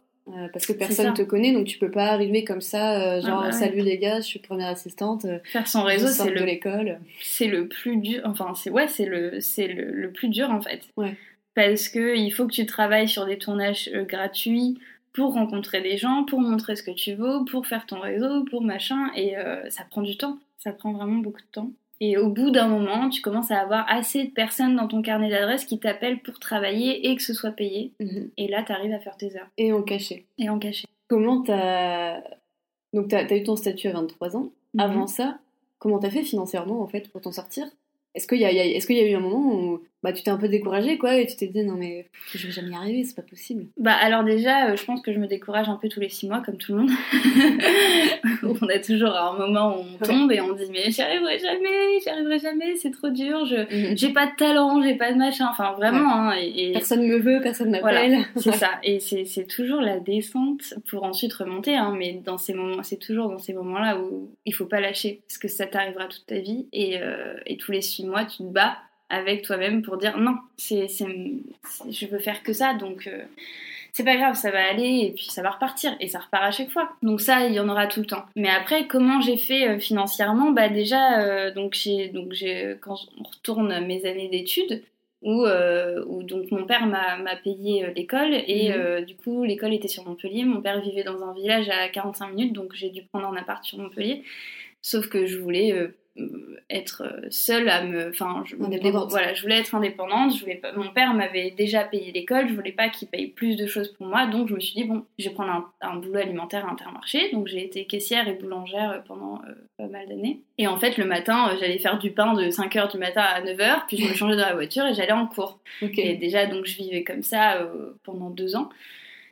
[0.54, 3.52] parce que personne te connaît, donc tu peux pas arriver comme ça, genre ah bah
[3.52, 5.26] salut les gars, je suis première assistante.
[5.44, 7.00] Faire son réseau, c'est le l'école.
[7.22, 10.62] C'est le plus dur, enfin c'est ouais, c'est le c'est le, le, plus dur en
[10.62, 10.84] fait.
[10.96, 11.18] Ouais
[11.56, 14.80] parce que il faut que tu travailles sur des tournages euh, gratuits
[15.14, 18.64] pour rencontrer des gens, pour montrer ce que tu vaux, pour faire ton réseau, pour
[18.64, 21.70] machin, et euh, ça prend du temps, ça prend vraiment beaucoup de temps.
[22.00, 25.30] Et au bout d'un moment, tu commences à avoir assez de personnes dans ton carnet
[25.30, 27.94] d'adresses qui t'appellent pour travailler et que ce soit payé.
[28.00, 28.30] Mhm.
[28.36, 29.48] Et là, tu arrives à faire tes heures.
[29.58, 30.26] Et en cachet.
[30.38, 30.88] Et en cachet.
[31.08, 32.20] Comment t'as...
[32.92, 34.52] Donc t'as as eu ton statut à 23 ans.
[34.74, 34.80] Mhm.
[34.82, 35.38] Avant ça,
[35.80, 37.68] comment t'as fait financièrement en fait pour t'en sortir?
[38.16, 40.38] Est-ce qu'il y, est qu'il y a eu un moment où bah, tu t'es un
[40.38, 43.16] peu découragée, quoi, et tu t'es dit, non, mais je vais jamais y arriver, c'est
[43.16, 43.68] pas possible.
[43.78, 46.28] Bah, alors déjà, euh, je pense que je me décourage un peu tous les six
[46.28, 46.92] mois, comme tout le monde.
[48.44, 52.00] on a toujours un moment où on tombe et on dit, mais j'y arriverai jamais,
[52.02, 53.98] j'y arriverai jamais, c'est trop dur, je mhm.
[53.98, 56.14] j'ai pas de talent, j'ai pas de machin, enfin, vraiment.
[56.14, 58.26] Hein, et, Personne me veut, personne m'appelle.
[58.36, 62.84] c'est ça, et c'est toujours la descente pour ensuite remonter, hein, mais dans ces moments,
[62.84, 66.26] c'est toujours dans ces moments-là où il faut pas lâcher, parce que ça t'arrivera toute
[66.26, 68.76] ta vie, et, euh, et tous les six mois, tu te bats
[69.10, 73.24] avec toi-même pour dire non, c'est, je veux faire que ça, donc euh,
[73.92, 76.52] c'est pas grave, ça va aller et puis ça va repartir et ça repart à
[76.52, 76.94] chaque fois.
[77.04, 78.26] Donc ça, il y en aura tout le temps.
[78.36, 80.52] Mais après, comment j'ai fait euh, financièrement?
[80.52, 84.84] Bah déjà, euh, donc j'ai, donc j'ai, quand on retourne mes années d'études,
[85.22, 89.06] où, où, donc mon père m'a payé l'école et mhm.
[89.06, 90.44] du coup l'école était sur Montpellier.
[90.44, 93.64] Mon père vivait dans un village à 45 minutes, donc j'ai dû prendre un appart
[93.64, 94.24] sur Montpellier.
[94.84, 95.96] Sauf que je voulais euh,
[96.70, 100.92] être seule à me enfin je, voilà je voulais être indépendante je voulais pas, mon
[100.92, 104.28] père m'avait déjà payé l'école je voulais pas qu'il paye plus de choses pour moi
[104.28, 107.48] donc je me suis dit bon je vais prendre un, boulot alimentaire à Intermarché donc
[107.48, 110.42] j'ai été caissière et boulangère pendant euh, pas mal d'années.
[110.60, 113.42] Et en fait le matin euh, j'allais faire du pain de 5h du matin à
[113.42, 115.60] 9h puis je me changeais dans la voiture et j'allais en cours.
[115.82, 117.68] Et déjà donc je vivais comme ça
[118.04, 118.70] pendant deux ans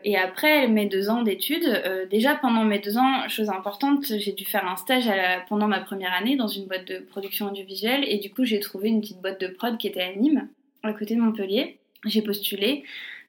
[0.03, 4.31] et après mes deux ans d'études, euh, déjà pendant mes deux ans, chose importante, j'ai
[4.31, 5.09] dû faire un stage
[5.49, 8.89] pendant ma première année dans une boîte de production audiovisuelle et du coup j'ai trouvé
[8.89, 10.47] une petite boîte de prod qui était à Nîmes,
[10.83, 11.77] à côté de Montpellier.
[12.05, 12.83] J'ai postulé.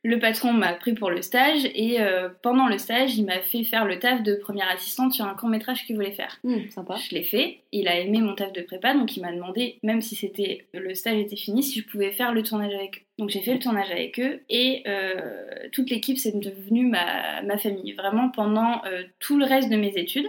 [0.04, 3.62] Le patron m'a pris pour le stage et euh, pendant le stage, il m'a fait
[3.62, 6.40] faire le taf de première assistante sur un court métrage qu'il voulait faire.
[6.42, 6.96] Mmh, sympa.
[6.96, 7.60] Je l'ai fait.
[7.70, 10.92] Il a aimé mon taf de prépa, donc il m'a demandé, même si c'était le
[10.94, 13.00] stage était fini, si je pouvais faire le tournage avec eux.
[13.18, 17.56] Donc j'ai fait le tournage avec eux et euh, toute l'équipe c'est devenu ma, ma,
[17.56, 17.92] famille.
[17.92, 20.26] Vraiment pendant euh, tout le reste de mes études,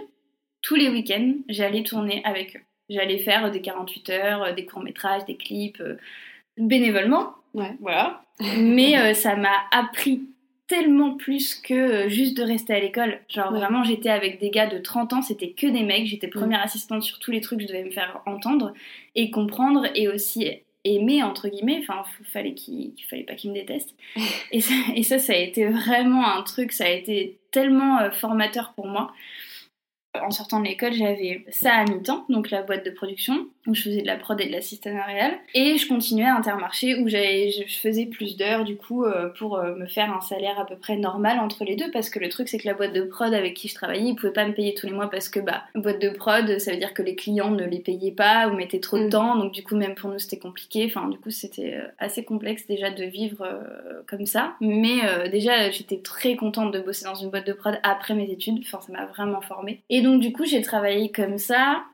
[0.62, 2.60] tous les week-ends, j'allais tourner avec eux.
[2.90, 5.82] J'allais faire des 48 heures, des courts-métrages, des clips,
[6.58, 7.34] bénévolement.
[7.54, 7.74] Ouais.
[7.80, 8.23] Voilà.
[8.40, 10.22] Mais ça m'a appris
[10.66, 13.20] tellement plus que juste de rester à l'école.
[13.28, 16.06] Genre vraiment, j'étais avec des gars de 30 ans, c'était que des mecs.
[16.06, 18.72] J'étais première assistante sur tous les trucs que je devais me faire entendre
[19.14, 20.48] et comprendre et aussi
[20.84, 21.80] aimer entre guillemets.
[21.80, 23.94] Enfin, il fallait qu'il fallait pas qu'ils me détestent.
[24.52, 26.72] et, ça, et ça, ça a été vraiment un truc.
[26.72, 29.12] Ça a été tellement euh, formateur pour moi.
[30.22, 33.82] En sortant de l'école, j'avais ça à mi-temps, donc la boîte de production, où je
[33.82, 35.32] faisais de la prod et de l'assistanat réel.
[35.54, 39.74] Et je continuais à Intermarché, où je faisais plus d'heures, du coup, euh, pour euh,
[39.74, 41.90] me faire un salaire à peu près normal entre les deux.
[41.90, 44.14] Parce que le truc, c'est que la boîte de prod avec qui je travaillais, ils
[44.14, 46.76] pouvaient pas me payer tous les mois parce que, bah, boîte de prod, ça veut
[46.76, 49.10] dire que les clients ne les payaient pas ou mettaient trop de mm.
[49.10, 49.36] temps.
[49.36, 50.84] Donc, du coup, même pour nous, c'était compliqué.
[50.86, 53.48] Enfin, du coup, c'était euh, assez complexe déjà de vivre
[54.06, 54.54] comme ça.
[54.60, 58.58] Mais déjà, j'étais très contente de bosser dans une boîte de prod après mes études.
[58.60, 59.82] Enfin, ça m'a vraiment formée.
[59.90, 61.84] Et donc du coup, j'ai travaillé comme ça,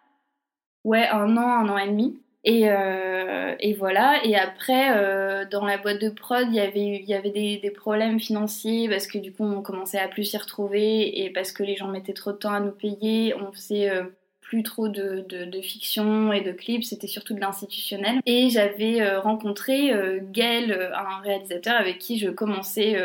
[0.85, 2.21] ouais, un an, un an et demi.
[2.43, 4.25] Et, euh, voilà.
[4.25, 7.71] Et après, euh, dans la boîte de prod, il y avait, y avait des, des,
[7.71, 11.63] problèmes financiers parce que du coup, on commençait à plus s'y retrouver et parce que
[11.63, 13.35] les gens mettaient trop de temps à nous payer.
[13.35, 14.05] On faisait euh,
[14.51, 18.21] plus trop de, de, fiction et de clips, c'était surtout de l'institutionnel.
[18.27, 23.01] Et j'avais euh, rencontré euh, Gaël, euh, un réalisateur avec qui je commençais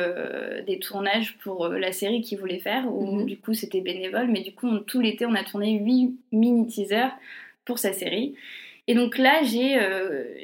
[0.65, 3.25] des tournages pour la série qu'il voulait faire, où mhm.
[3.27, 7.11] du coup c'était bénévole, mais du coup tout l'été on a tourné 8 mini-teasers
[7.63, 8.33] pour sa série.
[8.87, 9.79] Et donc là, j'ai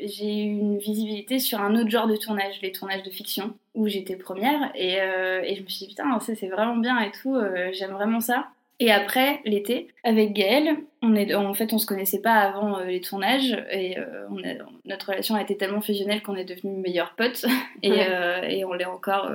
[0.03, 4.15] j'ai une visibilité sur un autre genre de tournage, les tournages de fiction, où j'étais
[4.15, 4.71] première.
[4.75, 7.35] Et, et, je me suis dit, putain, ça c'est vraiment bien et tout,
[7.73, 8.51] j'aime vraiment ça.
[8.81, 12.85] Et après, l'été, avec Gaëlle, on est, en fait, on se connaissait pas avant euh,
[12.85, 14.41] les tournages et euh, on
[14.85, 17.45] notre relation a été tellement fusionnelle qu'on est devenus meilleurs potes
[17.83, 19.29] et, euh, et on l'est encore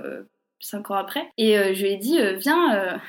[0.59, 1.29] cinq ans après.
[1.39, 3.01] Et je lui ai dit, viens,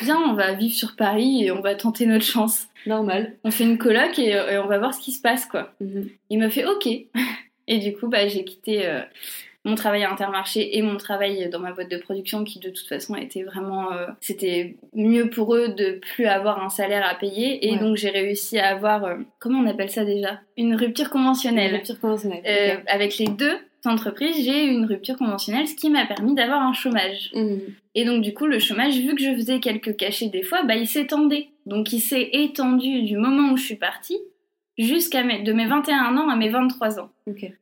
[0.00, 2.66] viens, on va vivre sur Paris et on va tenter notre chance.
[2.86, 3.36] Normal.
[3.44, 5.74] On fait une coloc et, on va voir ce qui se passe, quoi.
[5.80, 6.08] Mhm.
[6.30, 6.86] Il m'a fait OK.
[7.66, 8.86] Et du coup, bah, j'ai quitté
[9.64, 12.86] mon travail à Intermarché et mon travail dans ma boîte de production qui de toute
[12.86, 17.66] façon était vraiment euh, c'était mieux pour eux de plus avoir un salaire à payer.
[17.66, 20.40] Et donc j'ai réussi à avoir euh, comment on appelle ça déjà?
[20.58, 21.70] Une rupture conventionnelle.
[21.70, 25.90] Une rupture conventionnelle euh, avec les deux entreprises j'ai eu une rupture conventionnelle ce qui
[25.90, 27.30] m'a permis d'avoir un chômage.
[27.34, 27.56] Mmh.
[27.94, 30.76] et donc du coup le chômage vu que je faisais quelques cachets des fois bah
[30.76, 31.48] il s'étendait.
[31.66, 34.18] Donc il s'est étendu du moment où je suis partie
[34.78, 37.10] jusqu'à mes, de mes 21 ans à mes 23 ans.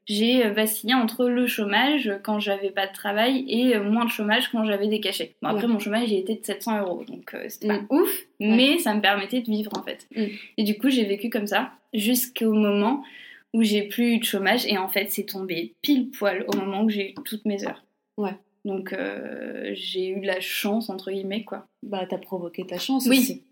[0.06, 4.10] J'ai euh, vacillé entre le chômage quand j'avais pas de travail et euh, moins de
[4.10, 5.34] chômage quand j'avais des cachets.
[5.42, 7.86] Bon, après, mon chômage, il était de 700 euros, donc euh, c'était pas mm.
[7.90, 10.06] ouf, mais ça me permettait de vivre en fait.
[10.14, 10.24] Mm.
[10.58, 13.04] Et du coup, j'ai vécu comme ça jusqu'au moment
[13.52, 16.82] où j'ai plus eu de chômage et en fait, c'est tombé pile poil au moment
[16.82, 17.84] où j'ai eu toutes mes heures.
[18.16, 18.34] Ouais.
[18.64, 21.66] Donc euh, j'ai eu de la chance entre guillemets quoi.
[21.82, 23.18] Bah t'as provoqué ta chance oui.
[23.18, 23.44] aussi.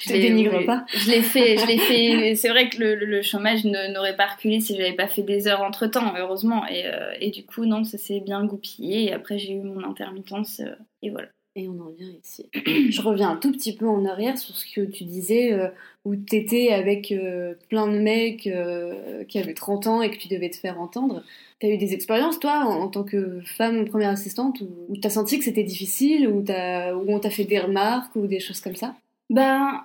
[0.00, 0.86] je te dénigre pas.
[0.88, 2.34] Je l'ai fait, je l'ai fait.
[2.34, 5.86] C'est vrai que le, chômage n'aurait pas reculé si j'avais pas fait des heures entre
[5.86, 6.66] temps, heureusement.
[6.66, 9.04] Et, euh, et du coup non, ça s'est bien goupillé.
[9.04, 11.28] Et après j'ai eu mon intermittence euh, et voilà.
[11.56, 12.46] Et on en vient ici.
[12.90, 15.68] je reviens un tout petit peu en arrière sur ce que tu disais, euh,
[16.04, 20.16] où tu étais avec euh, plein de mecs euh, qui avaient 30 ans et que
[20.16, 21.22] tu devais te faire entendre.
[21.60, 25.06] Tu as eu des expériences, toi, en, tant que femme première assistante, où, où tu
[25.06, 28.60] as senti que c'était difficile, où, où on t'a fait des remarques ou des choses
[28.60, 28.96] comme ça?
[29.30, 29.84] Ben,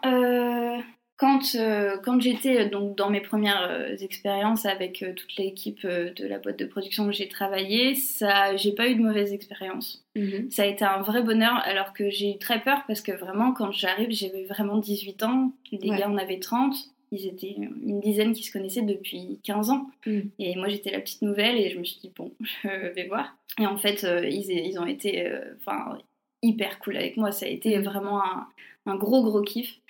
[1.20, 6.28] quand, euh, quand j'étais euh, donc dans mes premières euh, expériences avec toute l'équipe de
[6.28, 10.06] la boîte de production où j'ai travaillé, ça, j'ai pas eu de mauvaise expérience.
[10.16, 10.50] Mhm.
[10.50, 13.52] Ça a été un vrai bonheur, alors que j'ai eu très peur parce que vraiment,
[13.52, 16.74] quand j'arrive, j'avais vraiment 18 ans, les gars en avaient 30,
[17.12, 19.90] ils étaient une dizaine qui se connaissaient depuis 15 ans.
[20.06, 20.30] Mhm.
[20.40, 22.32] Et moi, j'étais la petite nouvelle et je me suis dit, bon,
[22.64, 23.36] je vais voir.
[23.60, 25.98] Et en fait, ils, ils, ont été enfin
[26.42, 27.34] hyper cool avec moi.
[27.34, 27.84] Ça a été mhm.
[27.84, 28.48] vraiment un,
[28.86, 29.82] un gros, gros kiff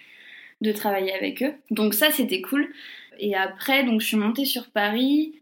[0.61, 1.53] de travailler avec eux.
[1.71, 2.69] Donc ça, c'était cool.
[3.19, 5.33] Et après, donc je suis montée sur Paris.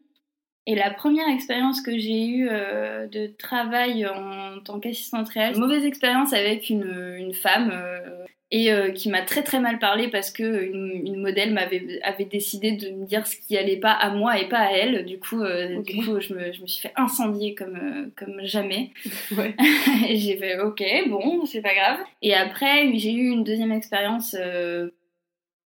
[0.65, 5.86] Et la première expérience que j'ai eue euh, de travail en tant qu'assistante réelle, mauvaise
[5.86, 10.30] expérience avec une, une femme euh, et euh, qui m'a très très mal parlé parce
[10.30, 14.39] que une, modèle m'avait avait décidé de me dire ce qui allait pas à moi
[14.41, 15.06] et pas à elle.
[15.06, 15.41] Du coup,
[15.86, 18.91] du coup je, me, je, me, suis fait incendier comme, comme jamais.
[19.38, 19.56] Ouais.
[20.10, 21.99] et j'ai fait ok, bon, c'est pas grave.
[22.21, 24.36] Et après, j'ai eu une deuxième expérience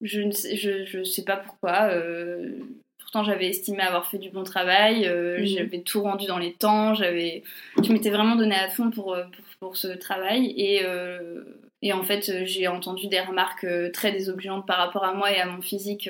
[0.02, 1.90] je ne sais, je, je sais pas pourquoi.
[1.92, 2.60] Euh,
[3.00, 5.06] pourtant, j'avais estimé avoir fait du bon travail.
[5.08, 5.46] Euh, mhm.
[5.46, 6.94] J'avais tout rendu dans les temps.
[6.94, 7.44] J'avais,
[7.82, 9.24] je m'étais vraiment donné à fond pour, euh,
[9.60, 10.54] pour, ce travail.
[10.58, 10.84] Et,
[11.82, 15.46] et en fait, j'ai entendu des remarques très désobligeantes par rapport à moi et à
[15.46, 16.10] mon physique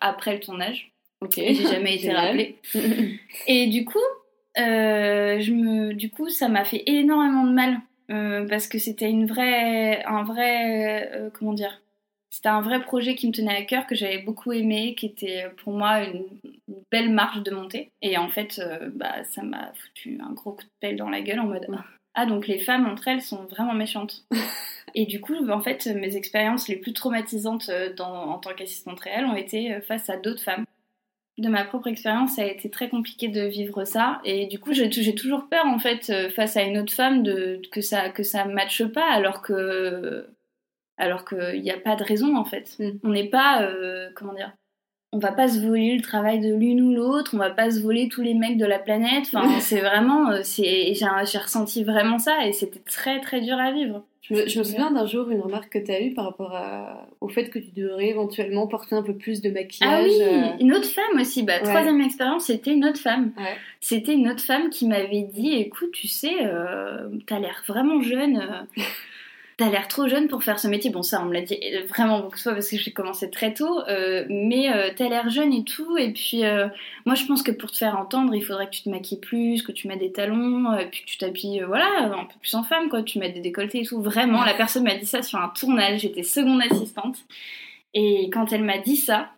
[0.00, 0.92] après le tournage.
[1.20, 1.34] Ok.
[1.36, 2.58] J'ai jamais été rappelée.
[3.46, 3.98] et du coup,
[4.56, 8.48] je me, du coup, ça m'a fait énormément de mal.
[8.48, 11.80] parce que c'était une vraie, un vrai, comment dire,
[12.34, 15.48] C'était un vrai projet qui me tenait à cœur, que j'avais beaucoup aimé, qui était
[15.62, 16.26] pour moi une,
[16.90, 17.92] belle marge de montée.
[18.02, 21.20] Et en fait, euh, bah, ça m'a foutu un gros coup de pelle dans la
[21.20, 21.68] gueule en mode
[22.14, 24.26] Ah, donc les femmes entre elles sont vraiment méchantes.
[24.96, 29.26] et du coup, en fait, mes expériences les plus traumatisantes euh, en tant qu'assistante réelle
[29.26, 30.64] ont été euh, face à d'autres femmes.
[31.38, 34.20] De ma propre expérience, ça a été très compliqué de vivre ça.
[34.24, 37.80] Et du coup, j'ai toujours peur, en fait, face à une autre femme, de, que
[37.80, 40.33] ça que ça matche pas, alors que
[40.96, 42.76] alors qu'il n'y a pas de raison en fait.
[42.78, 42.90] Mm.
[43.04, 44.52] On n'est pas, euh, comment dire,
[45.12, 47.80] on va pas se voler le travail de l'une ou l'autre, on va pas se
[47.80, 49.26] voler tous les mecs de la planète.
[49.32, 53.70] Enfin, c'est vraiment, euh, c'est, j'ai, ressenti vraiment ça et c'était très très dur à
[53.72, 54.02] vivre.
[54.22, 56.58] Je me, souviens d'un jour une remarque que tu as eue par rapport
[57.20, 59.92] au fait que tu devrais éventuellement porter un peu plus de maquillage.
[59.92, 60.56] Ah oui, euh.
[60.60, 61.42] une autre femme aussi.
[61.42, 63.32] Bah, Troisième expérience, c'était une autre femme.
[63.80, 68.66] C'était une autre femme qui m'avait dit, écoute, tu sais, euh, t'as l'air vraiment jeune.
[69.56, 70.90] T'as l'air trop jeune pour faire ce métier.
[70.90, 71.56] Bon, ça, on me l'a dit
[71.88, 73.80] vraiment beaucoup de fois parce que j'ai commencé très tôt.
[73.88, 75.96] Euh, mais euh, t'as l'air jeune et tout.
[75.96, 76.66] Et puis, euh,
[77.06, 79.62] moi, je pense que pour te faire entendre, il faudrait que tu te maquilles plus,
[79.62, 81.86] que tu mets des talons, puis que tu t'habilles, voilà,
[82.18, 83.04] un peu plus en femme, quoi.
[83.04, 84.02] Tu mets des décolletés et tout.
[84.02, 86.00] Vraiment, la personne m'a dit ça sur un tournage.
[86.00, 87.18] J'étais seconde assistante.
[87.94, 89.30] Et quand elle m'a dit ça,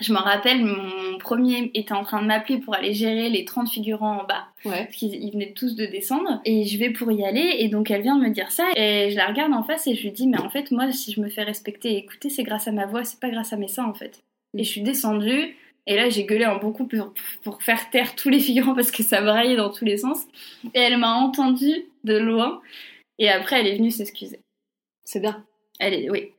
[0.00, 3.68] je me rappelle, mon premier était en train de m'appeler pour aller gérer les 30
[3.68, 4.46] figurants en bas.
[4.64, 4.84] Ouais.
[4.84, 6.40] Parce qu'ils venaient tous de descendre.
[6.44, 7.56] Et je vais pour y aller.
[7.58, 8.66] Et donc, elle vient de me dire ça.
[8.76, 11.12] Et je la regarde en face et je lui dis, mais en fait, moi, si
[11.12, 13.56] je me fais respecter et écouter, c'est grâce à ma voix, c'est pas grâce à
[13.56, 14.22] mes seins, en fait.
[14.56, 15.56] Et je suis descendue.
[15.86, 19.02] Et là, j'ai gueulé en beaucoup pour, pour faire taire tous les figurants parce que
[19.02, 20.22] ça braillait dans tous les sens.
[20.74, 22.60] Et elle m'a entendue de loin.
[23.18, 24.40] Et après, elle est venue s'excuser.
[25.04, 25.44] C'est bien.
[25.78, 26.32] Elle est, oui.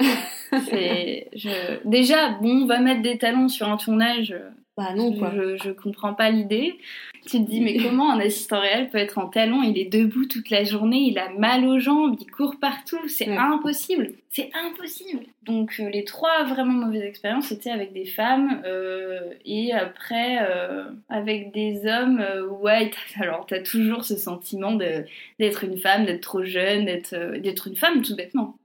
[1.34, 1.86] je...
[1.88, 4.34] Déjà, bon, on va mettre des talons sur un tournage.
[4.76, 5.32] Bah non, quoi.
[5.34, 6.78] Je, je comprends pas l'idée.
[7.26, 9.62] Tu te dis, mais comment un assistant réel peut être en talons?
[9.62, 13.08] Il est debout toute la journée, il a mal aux jambes, il court partout.
[13.08, 14.12] C'est impossible.
[14.30, 15.24] C'est impossible.
[15.42, 20.84] Donc, euh, les trois vraiment mauvaises expériences, c'était avec des femmes euh, et après euh,
[21.08, 22.24] avec des hommes.
[22.60, 28.02] ouais, alors t'as toujours ce sentiment d'être une femme, d'être trop jeune, d'être une femme
[28.02, 28.56] tout bêtement.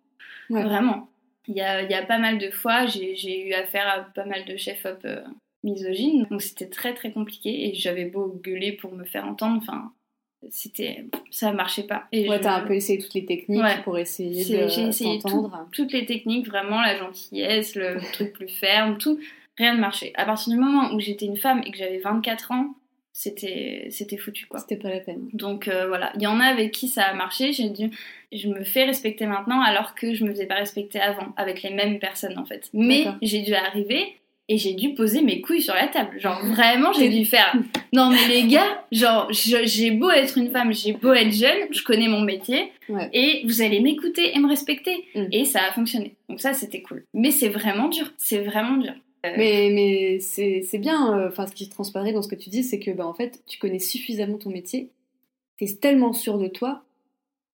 [0.49, 1.07] Vraiment.
[1.47, 4.99] Il y a, pas mal de fois, j'ai eu affaire à pas mal de chefs-op
[5.05, 5.21] euh,
[5.63, 9.91] misogynes, donc c'était très très compliqué et j'avais beau gueuler pour me faire entendre, enfin,
[10.51, 12.05] c'était ça marchait pas.
[12.11, 15.19] Et ouais, t'as un peu essayé toutes les techniques pour essayer de J'ai essayé
[15.71, 19.19] toutes les techniques, vraiment, la gentillesse, le truc plus ferme, tout,
[19.57, 20.11] rien ne marchait.
[20.15, 22.75] À partir du moment où j'étais une femme et que j'avais 24 ans,
[23.13, 24.59] c'était c'était foutu quoi.
[24.59, 25.29] C'était pas la peine.
[25.33, 27.91] Donc euh, voilà, il y en a avec qui ça a marché, j'ai dû
[28.31, 31.69] je me fais respecter maintenant alors que je me faisais pas respecter avant avec les
[31.69, 32.69] mêmes personnes en fait.
[32.73, 34.17] Mais j'ai dû arriver
[34.49, 36.19] et j'ai dû poser mes couilles sur la table.
[36.19, 37.55] Genre vraiment, j'ai dû faire
[37.93, 41.83] Non mais les gars, genre j'ai beau être une femme, j'ai beau être jeune, je
[41.83, 42.71] connais mon métier
[43.13, 45.25] et vous allez m'écouter et me respecter mm.
[45.31, 46.15] et ça a fonctionné.
[46.29, 47.05] Donc ça c'était cool.
[47.13, 48.93] Mais c'est vraiment dur, c'est vraiment dur.
[49.25, 52.63] Euh, mais, mais c'est bien, euh, enfin, ce qui transparaît dans ce que tu dis,
[52.63, 54.89] c'est que bah, en fait, tu connais suffisamment ton métier,
[55.57, 56.83] tu es tellement sûr de toi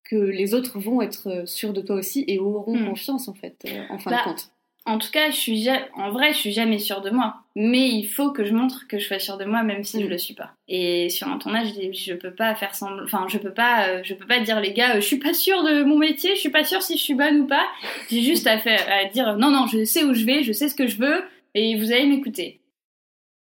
[0.04, 2.88] que les autres vont être euh, sûrs de toi aussi et auront hmm.
[2.88, 4.50] confiance en fait, en fin de bah, compte.
[4.86, 7.36] En tout cas, je suis en vrai, je suis jamais sûre de moi.
[7.56, 10.08] Mais il faut que je montre que je sois sûre de moi, même si je
[10.08, 10.10] hmm.
[10.10, 10.54] le suis pas.
[10.68, 13.04] Et sur un tournage, je peux pas faire semblant.
[13.04, 15.84] Enfin, je peux pas, je peux pas dire les gars, je suis pas sûre de
[15.84, 17.68] mon métier, je suis pas sûre si je suis bonne ou pas.
[18.10, 20.70] J'ai juste à faire, à dire non, non, je sais où je vais, je sais
[20.70, 21.24] ce que je veux,
[21.54, 22.62] et vous allez m'écouter.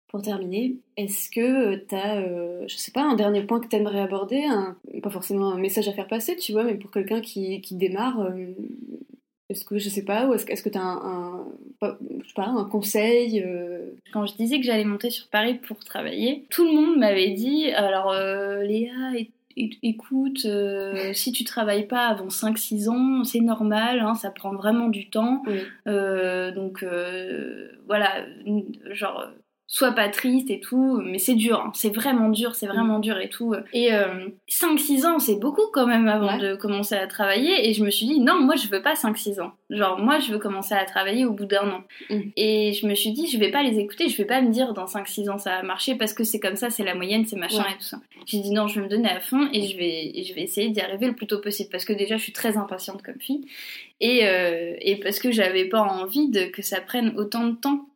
[0.08, 3.76] Pour terminer, est-ce que tu as, euh, je sais pas, un dernier point que tu
[3.76, 4.42] aimerais aborder
[5.02, 8.20] Pas forcément un message à faire passer, tu vois, mais pour quelqu'un qui, qui, démarre,
[8.22, 8.54] euh,
[9.50, 11.46] est-ce que, je sais pas, ou est-ce que tu as un,
[11.82, 13.90] je sais pas, un conseil euh?
[14.14, 17.66] Quand je disais que j'allais monter sur Paris pour travailler, tout le monde m'avait dit,
[17.72, 18.14] alors
[18.62, 19.12] Léa,
[19.82, 24.88] écoute, euh, si tu travailles pas avant 5-6 ans, c'est normal, hein, ça prend vraiment
[24.88, 25.42] du temps.
[25.86, 28.24] Euh, donc euh, voilà,
[28.90, 29.26] genre
[29.70, 31.72] sois pas triste et tout, mais c'est dur, hein.
[31.74, 33.54] c'est vraiment dur, c'est vraiment dur et tout.
[33.74, 33.90] Et
[34.48, 38.06] 5-6 ans, c'est beaucoup quand même avant de commencer à travailler, et je me suis
[38.06, 39.52] dit, non, moi je veux pas 5-6 ans.
[39.70, 41.82] Genre, moi je veux commencer à travailler au bout d'un an.
[42.08, 42.20] Mm.
[42.36, 44.72] Et je me suis dit, je vais pas les écouter, je vais pas me dire
[44.72, 47.36] dans 5-6 ans ça va marcher parce que c'est comme ça, c'est la moyenne, c'est
[47.36, 48.00] machin et tout ça.
[48.26, 50.70] J'ai dit, non, je vais me donner à fond et je vais, je vais essayer
[50.70, 53.46] d'y arriver le plus tôt possible parce que déjà je suis très impatiente comme fille
[54.00, 57.86] et, euh, et parce que j'avais pas envie de, que ça prenne autant de temps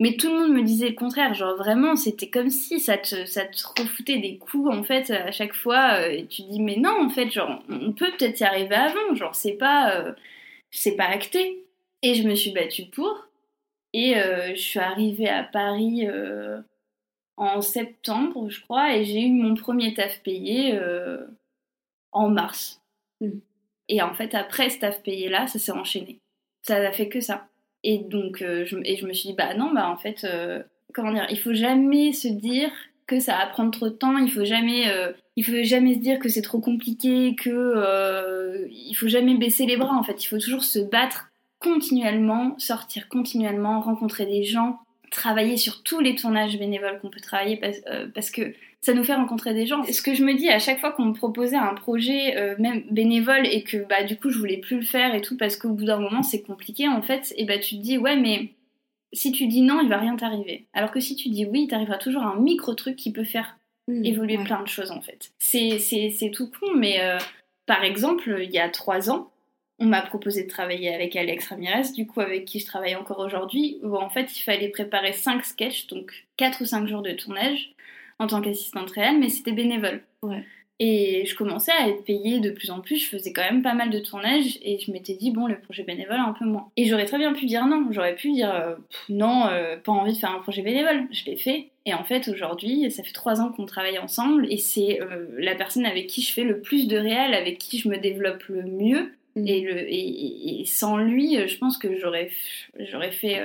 [0.00, 3.26] mais tout le monde me disait le contraire, genre vraiment, c'était comme si ça te,
[3.26, 6.00] ça te refoutait des coups en fait à chaque fois.
[6.00, 9.14] Euh, et tu dis, mais non, en fait, genre, on peut peut-être y arriver avant,
[9.14, 10.12] genre, c'est pas, euh,
[10.70, 11.64] c'est pas acté.
[12.02, 13.26] Et je me suis battue pour.
[13.92, 16.06] Et euh, je suis arrivée à Paris
[17.36, 20.78] en septembre, je crois, et j'ai eu mon premier taf payé
[22.12, 22.80] en mars.
[23.20, 23.30] Mmh.
[23.88, 26.20] Et en fait, après ce taf payé là, ça s'est enchaîné
[26.68, 27.48] ça a fait que ça.
[27.84, 30.26] Et donc, je, et je me suis dit, bah non, bah en fait,
[30.92, 32.70] comment dire, il faut jamais se dire
[33.06, 34.84] que ça va prendre trop de temps, il faut jamais,
[35.36, 39.76] il faut jamais se dire que c'est trop compliqué, que il faut jamais baisser les
[39.76, 41.28] bras en fait, il faut toujours se battre
[41.60, 44.78] continuellement, sortir continuellement, rencontrer des gens,
[45.10, 49.14] travailler sur tous les tournages bénévoles qu'on peut travailler euh, parce, que ça nous fait
[49.14, 49.82] rencontrer des gens.
[49.84, 52.84] Ce que je me dis à chaque fois qu'on me proposait un projet euh, même
[52.90, 55.70] bénévole et que bah du coup je voulais plus le faire et tout parce qu'au
[55.70, 58.52] bout d'un moment c'est compliqué en fait et bah tu te dis ouais mais
[59.12, 61.98] si tu dis non il va rien t'arriver alors que si tu dis oui t'arriveras
[61.98, 63.58] toujours un micro truc qui peut faire
[63.88, 65.32] mmh, évoluer plein de choses en fait.
[65.38, 67.18] C'est tout con mais euh,
[67.66, 69.30] par exemple il y a trois ans
[69.80, 73.20] on m'a proposé de travailler avec Alex Ramirez, du coup avec qui je travaille encore
[73.20, 77.12] aujourd'hui, où en fait il fallait préparer 5 sketchs, donc 4 ou 5 jours de
[77.12, 77.76] tournage
[78.18, 80.02] en tant qu'assistante réelle, mais c'était bénévole.
[80.80, 83.74] Et je commençais à être payée de plus en plus, je faisais quand même pas
[83.74, 86.70] mal de tournages et je m'étais dit, bon, le projet bénévole, un peu moins.
[86.76, 88.76] Et j'aurais très bien pu dire non, j'aurais pu dire euh,
[89.08, 91.08] non, euh, pas envie de faire un projet bénévole.
[91.10, 91.70] Je l'ai fait.
[91.84, 95.56] Et en fait, aujourd'hui, ça fait trois ans qu'on travaille ensemble et c'est euh, la
[95.56, 98.62] personne avec qui je fais le plus de réel, avec qui je me développe le
[98.62, 99.46] mieux Mm.
[99.46, 102.30] Et, le, et, sans lui, je pense que j'aurais,
[102.78, 103.40] j'aurais fait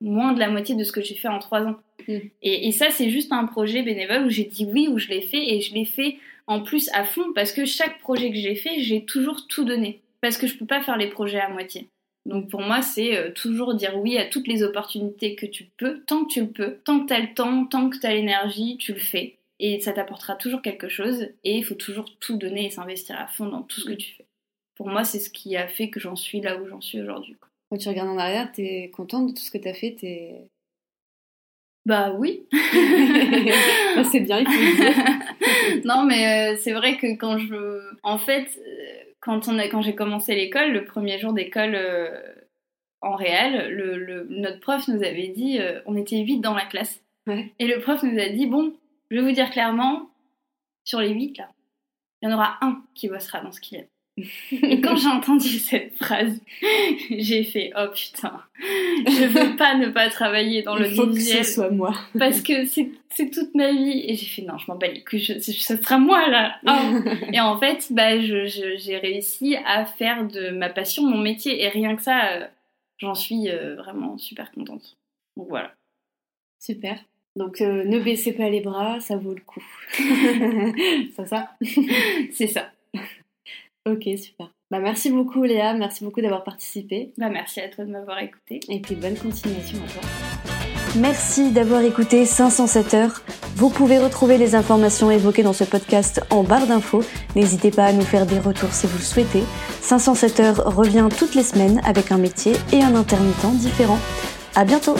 [0.00, 1.76] moins de la moitié de ce que j'ai fait en trois ans.
[2.08, 2.18] Mm.
[2.42, 5.22] Et, et, ça, c'est juste un projet bénévole où j'ai dit oui, où je l'ai
[5.22, 8.54] fait, et je l'ai fait en plus à fond, parce que chaque projet que j'ai
[8.54, 10.00] fait, j'ai toujours tout donné.
[10.20, 11.88] Parce que je peux pas faire les projets à moitié.
[12.26, 16.00] Donc pour moi, c'est euh, toujours dire oui à toutes les opportunités que tu peux,
[16.06, 18.14] tant que tu le peux, tant que tu as le temps, tant que tu as
[18.14, 19.38] l'énergie, tu le fais.
[19.58, 23.26] Et ça t'apportera toujours quelque chose, et il faut toujours tout donner et s'investir à
[23.26, 24.26] fond dans tout ce que tu fais
[24.80, 27.36] pour moi, c'est ce qui a fait que j'en suis là où j'en suis aujourd'hui.
[27.70, 30.48] Quand tu regardes en arrière, t'es contente de tout ce que t'as fait t'es...
[31.86, 32.46] Bah oui.
[32.52, 37.94] Bah, c'est bien, il non, mais euh, c'est vrai que quand je...
[38.02, 39.68] En fait, euh, quand, on a...
[39.68, 42.20] quand j'ai commencé l'école, le premier jour d'école euh,
[43.00, 45.58] en réel, le, notre prof nous avait dit...
[45.86, 47.02] on était huit dans la classe.
[47.58, 48.74] Et le prof nous a dit, bon,
[49.10, 50.10] je vais vous dire clairement,
[50.84, 51.50] sur les huit, là,
[52.20, 53.86] il y en aura un qui bossera dans ce qu'il aime.
[54.16, 56.40] Et quand j'ai entendu cette phrase,
[57.10, 61.20] j'ai fait oh putain, je veux pas ne pas travailler dans le Il faut que
[61.20, 61.94] ce soit moi.
[62.18, 64.04] parce que c'est toute ma vie.
[64.06, 66.56] Et j'ai fait non, je m'en bats les couilles, ce sera moi là.
[66.66, 66.98] Oh.
[67.32, 71.62] et en fait, bah, j'ai réussi à faire de ma passion mon métier.
[71.62, 72.46] Et rien que ça, euh,
[72.98, 74.96] j'en suis euh, vraiment super contente.
[75.36, 75.72] Donc voilà.
[76.58, 76.98] Super.
[77.36, 79.62] Donc euh, ne baissez pas les bras, ça vaut le coup.
[81.16, 81.52] c'est ça
[82.32, 82.70] C'est ça.
[83.88, 84.52] Ok, super.
[84.70, 87.12] Bah, merci beaucoup Léa, merci beaucoup d'avoir participé.
[87.18, 88.60] Bah, merci à toi de m'avoir écouté.
[88.68, 90.02] Et puis bonne continuation à toi.
[90.96, 93.22] Merci d'avoir écouté 507 heures.
[93.54, 97.04] Vous pouvez retrouver les informations évoquées dans ce podcast en barre d'infos.
[97.36, 99.42] N'hésitez pas à nous faire des retours si vous le souhaitez.
[99.82, 103.98] 507 heures revient toutes les semaines avec un métier et un intermittent différent.
[104.56, 104.96] À bientôt!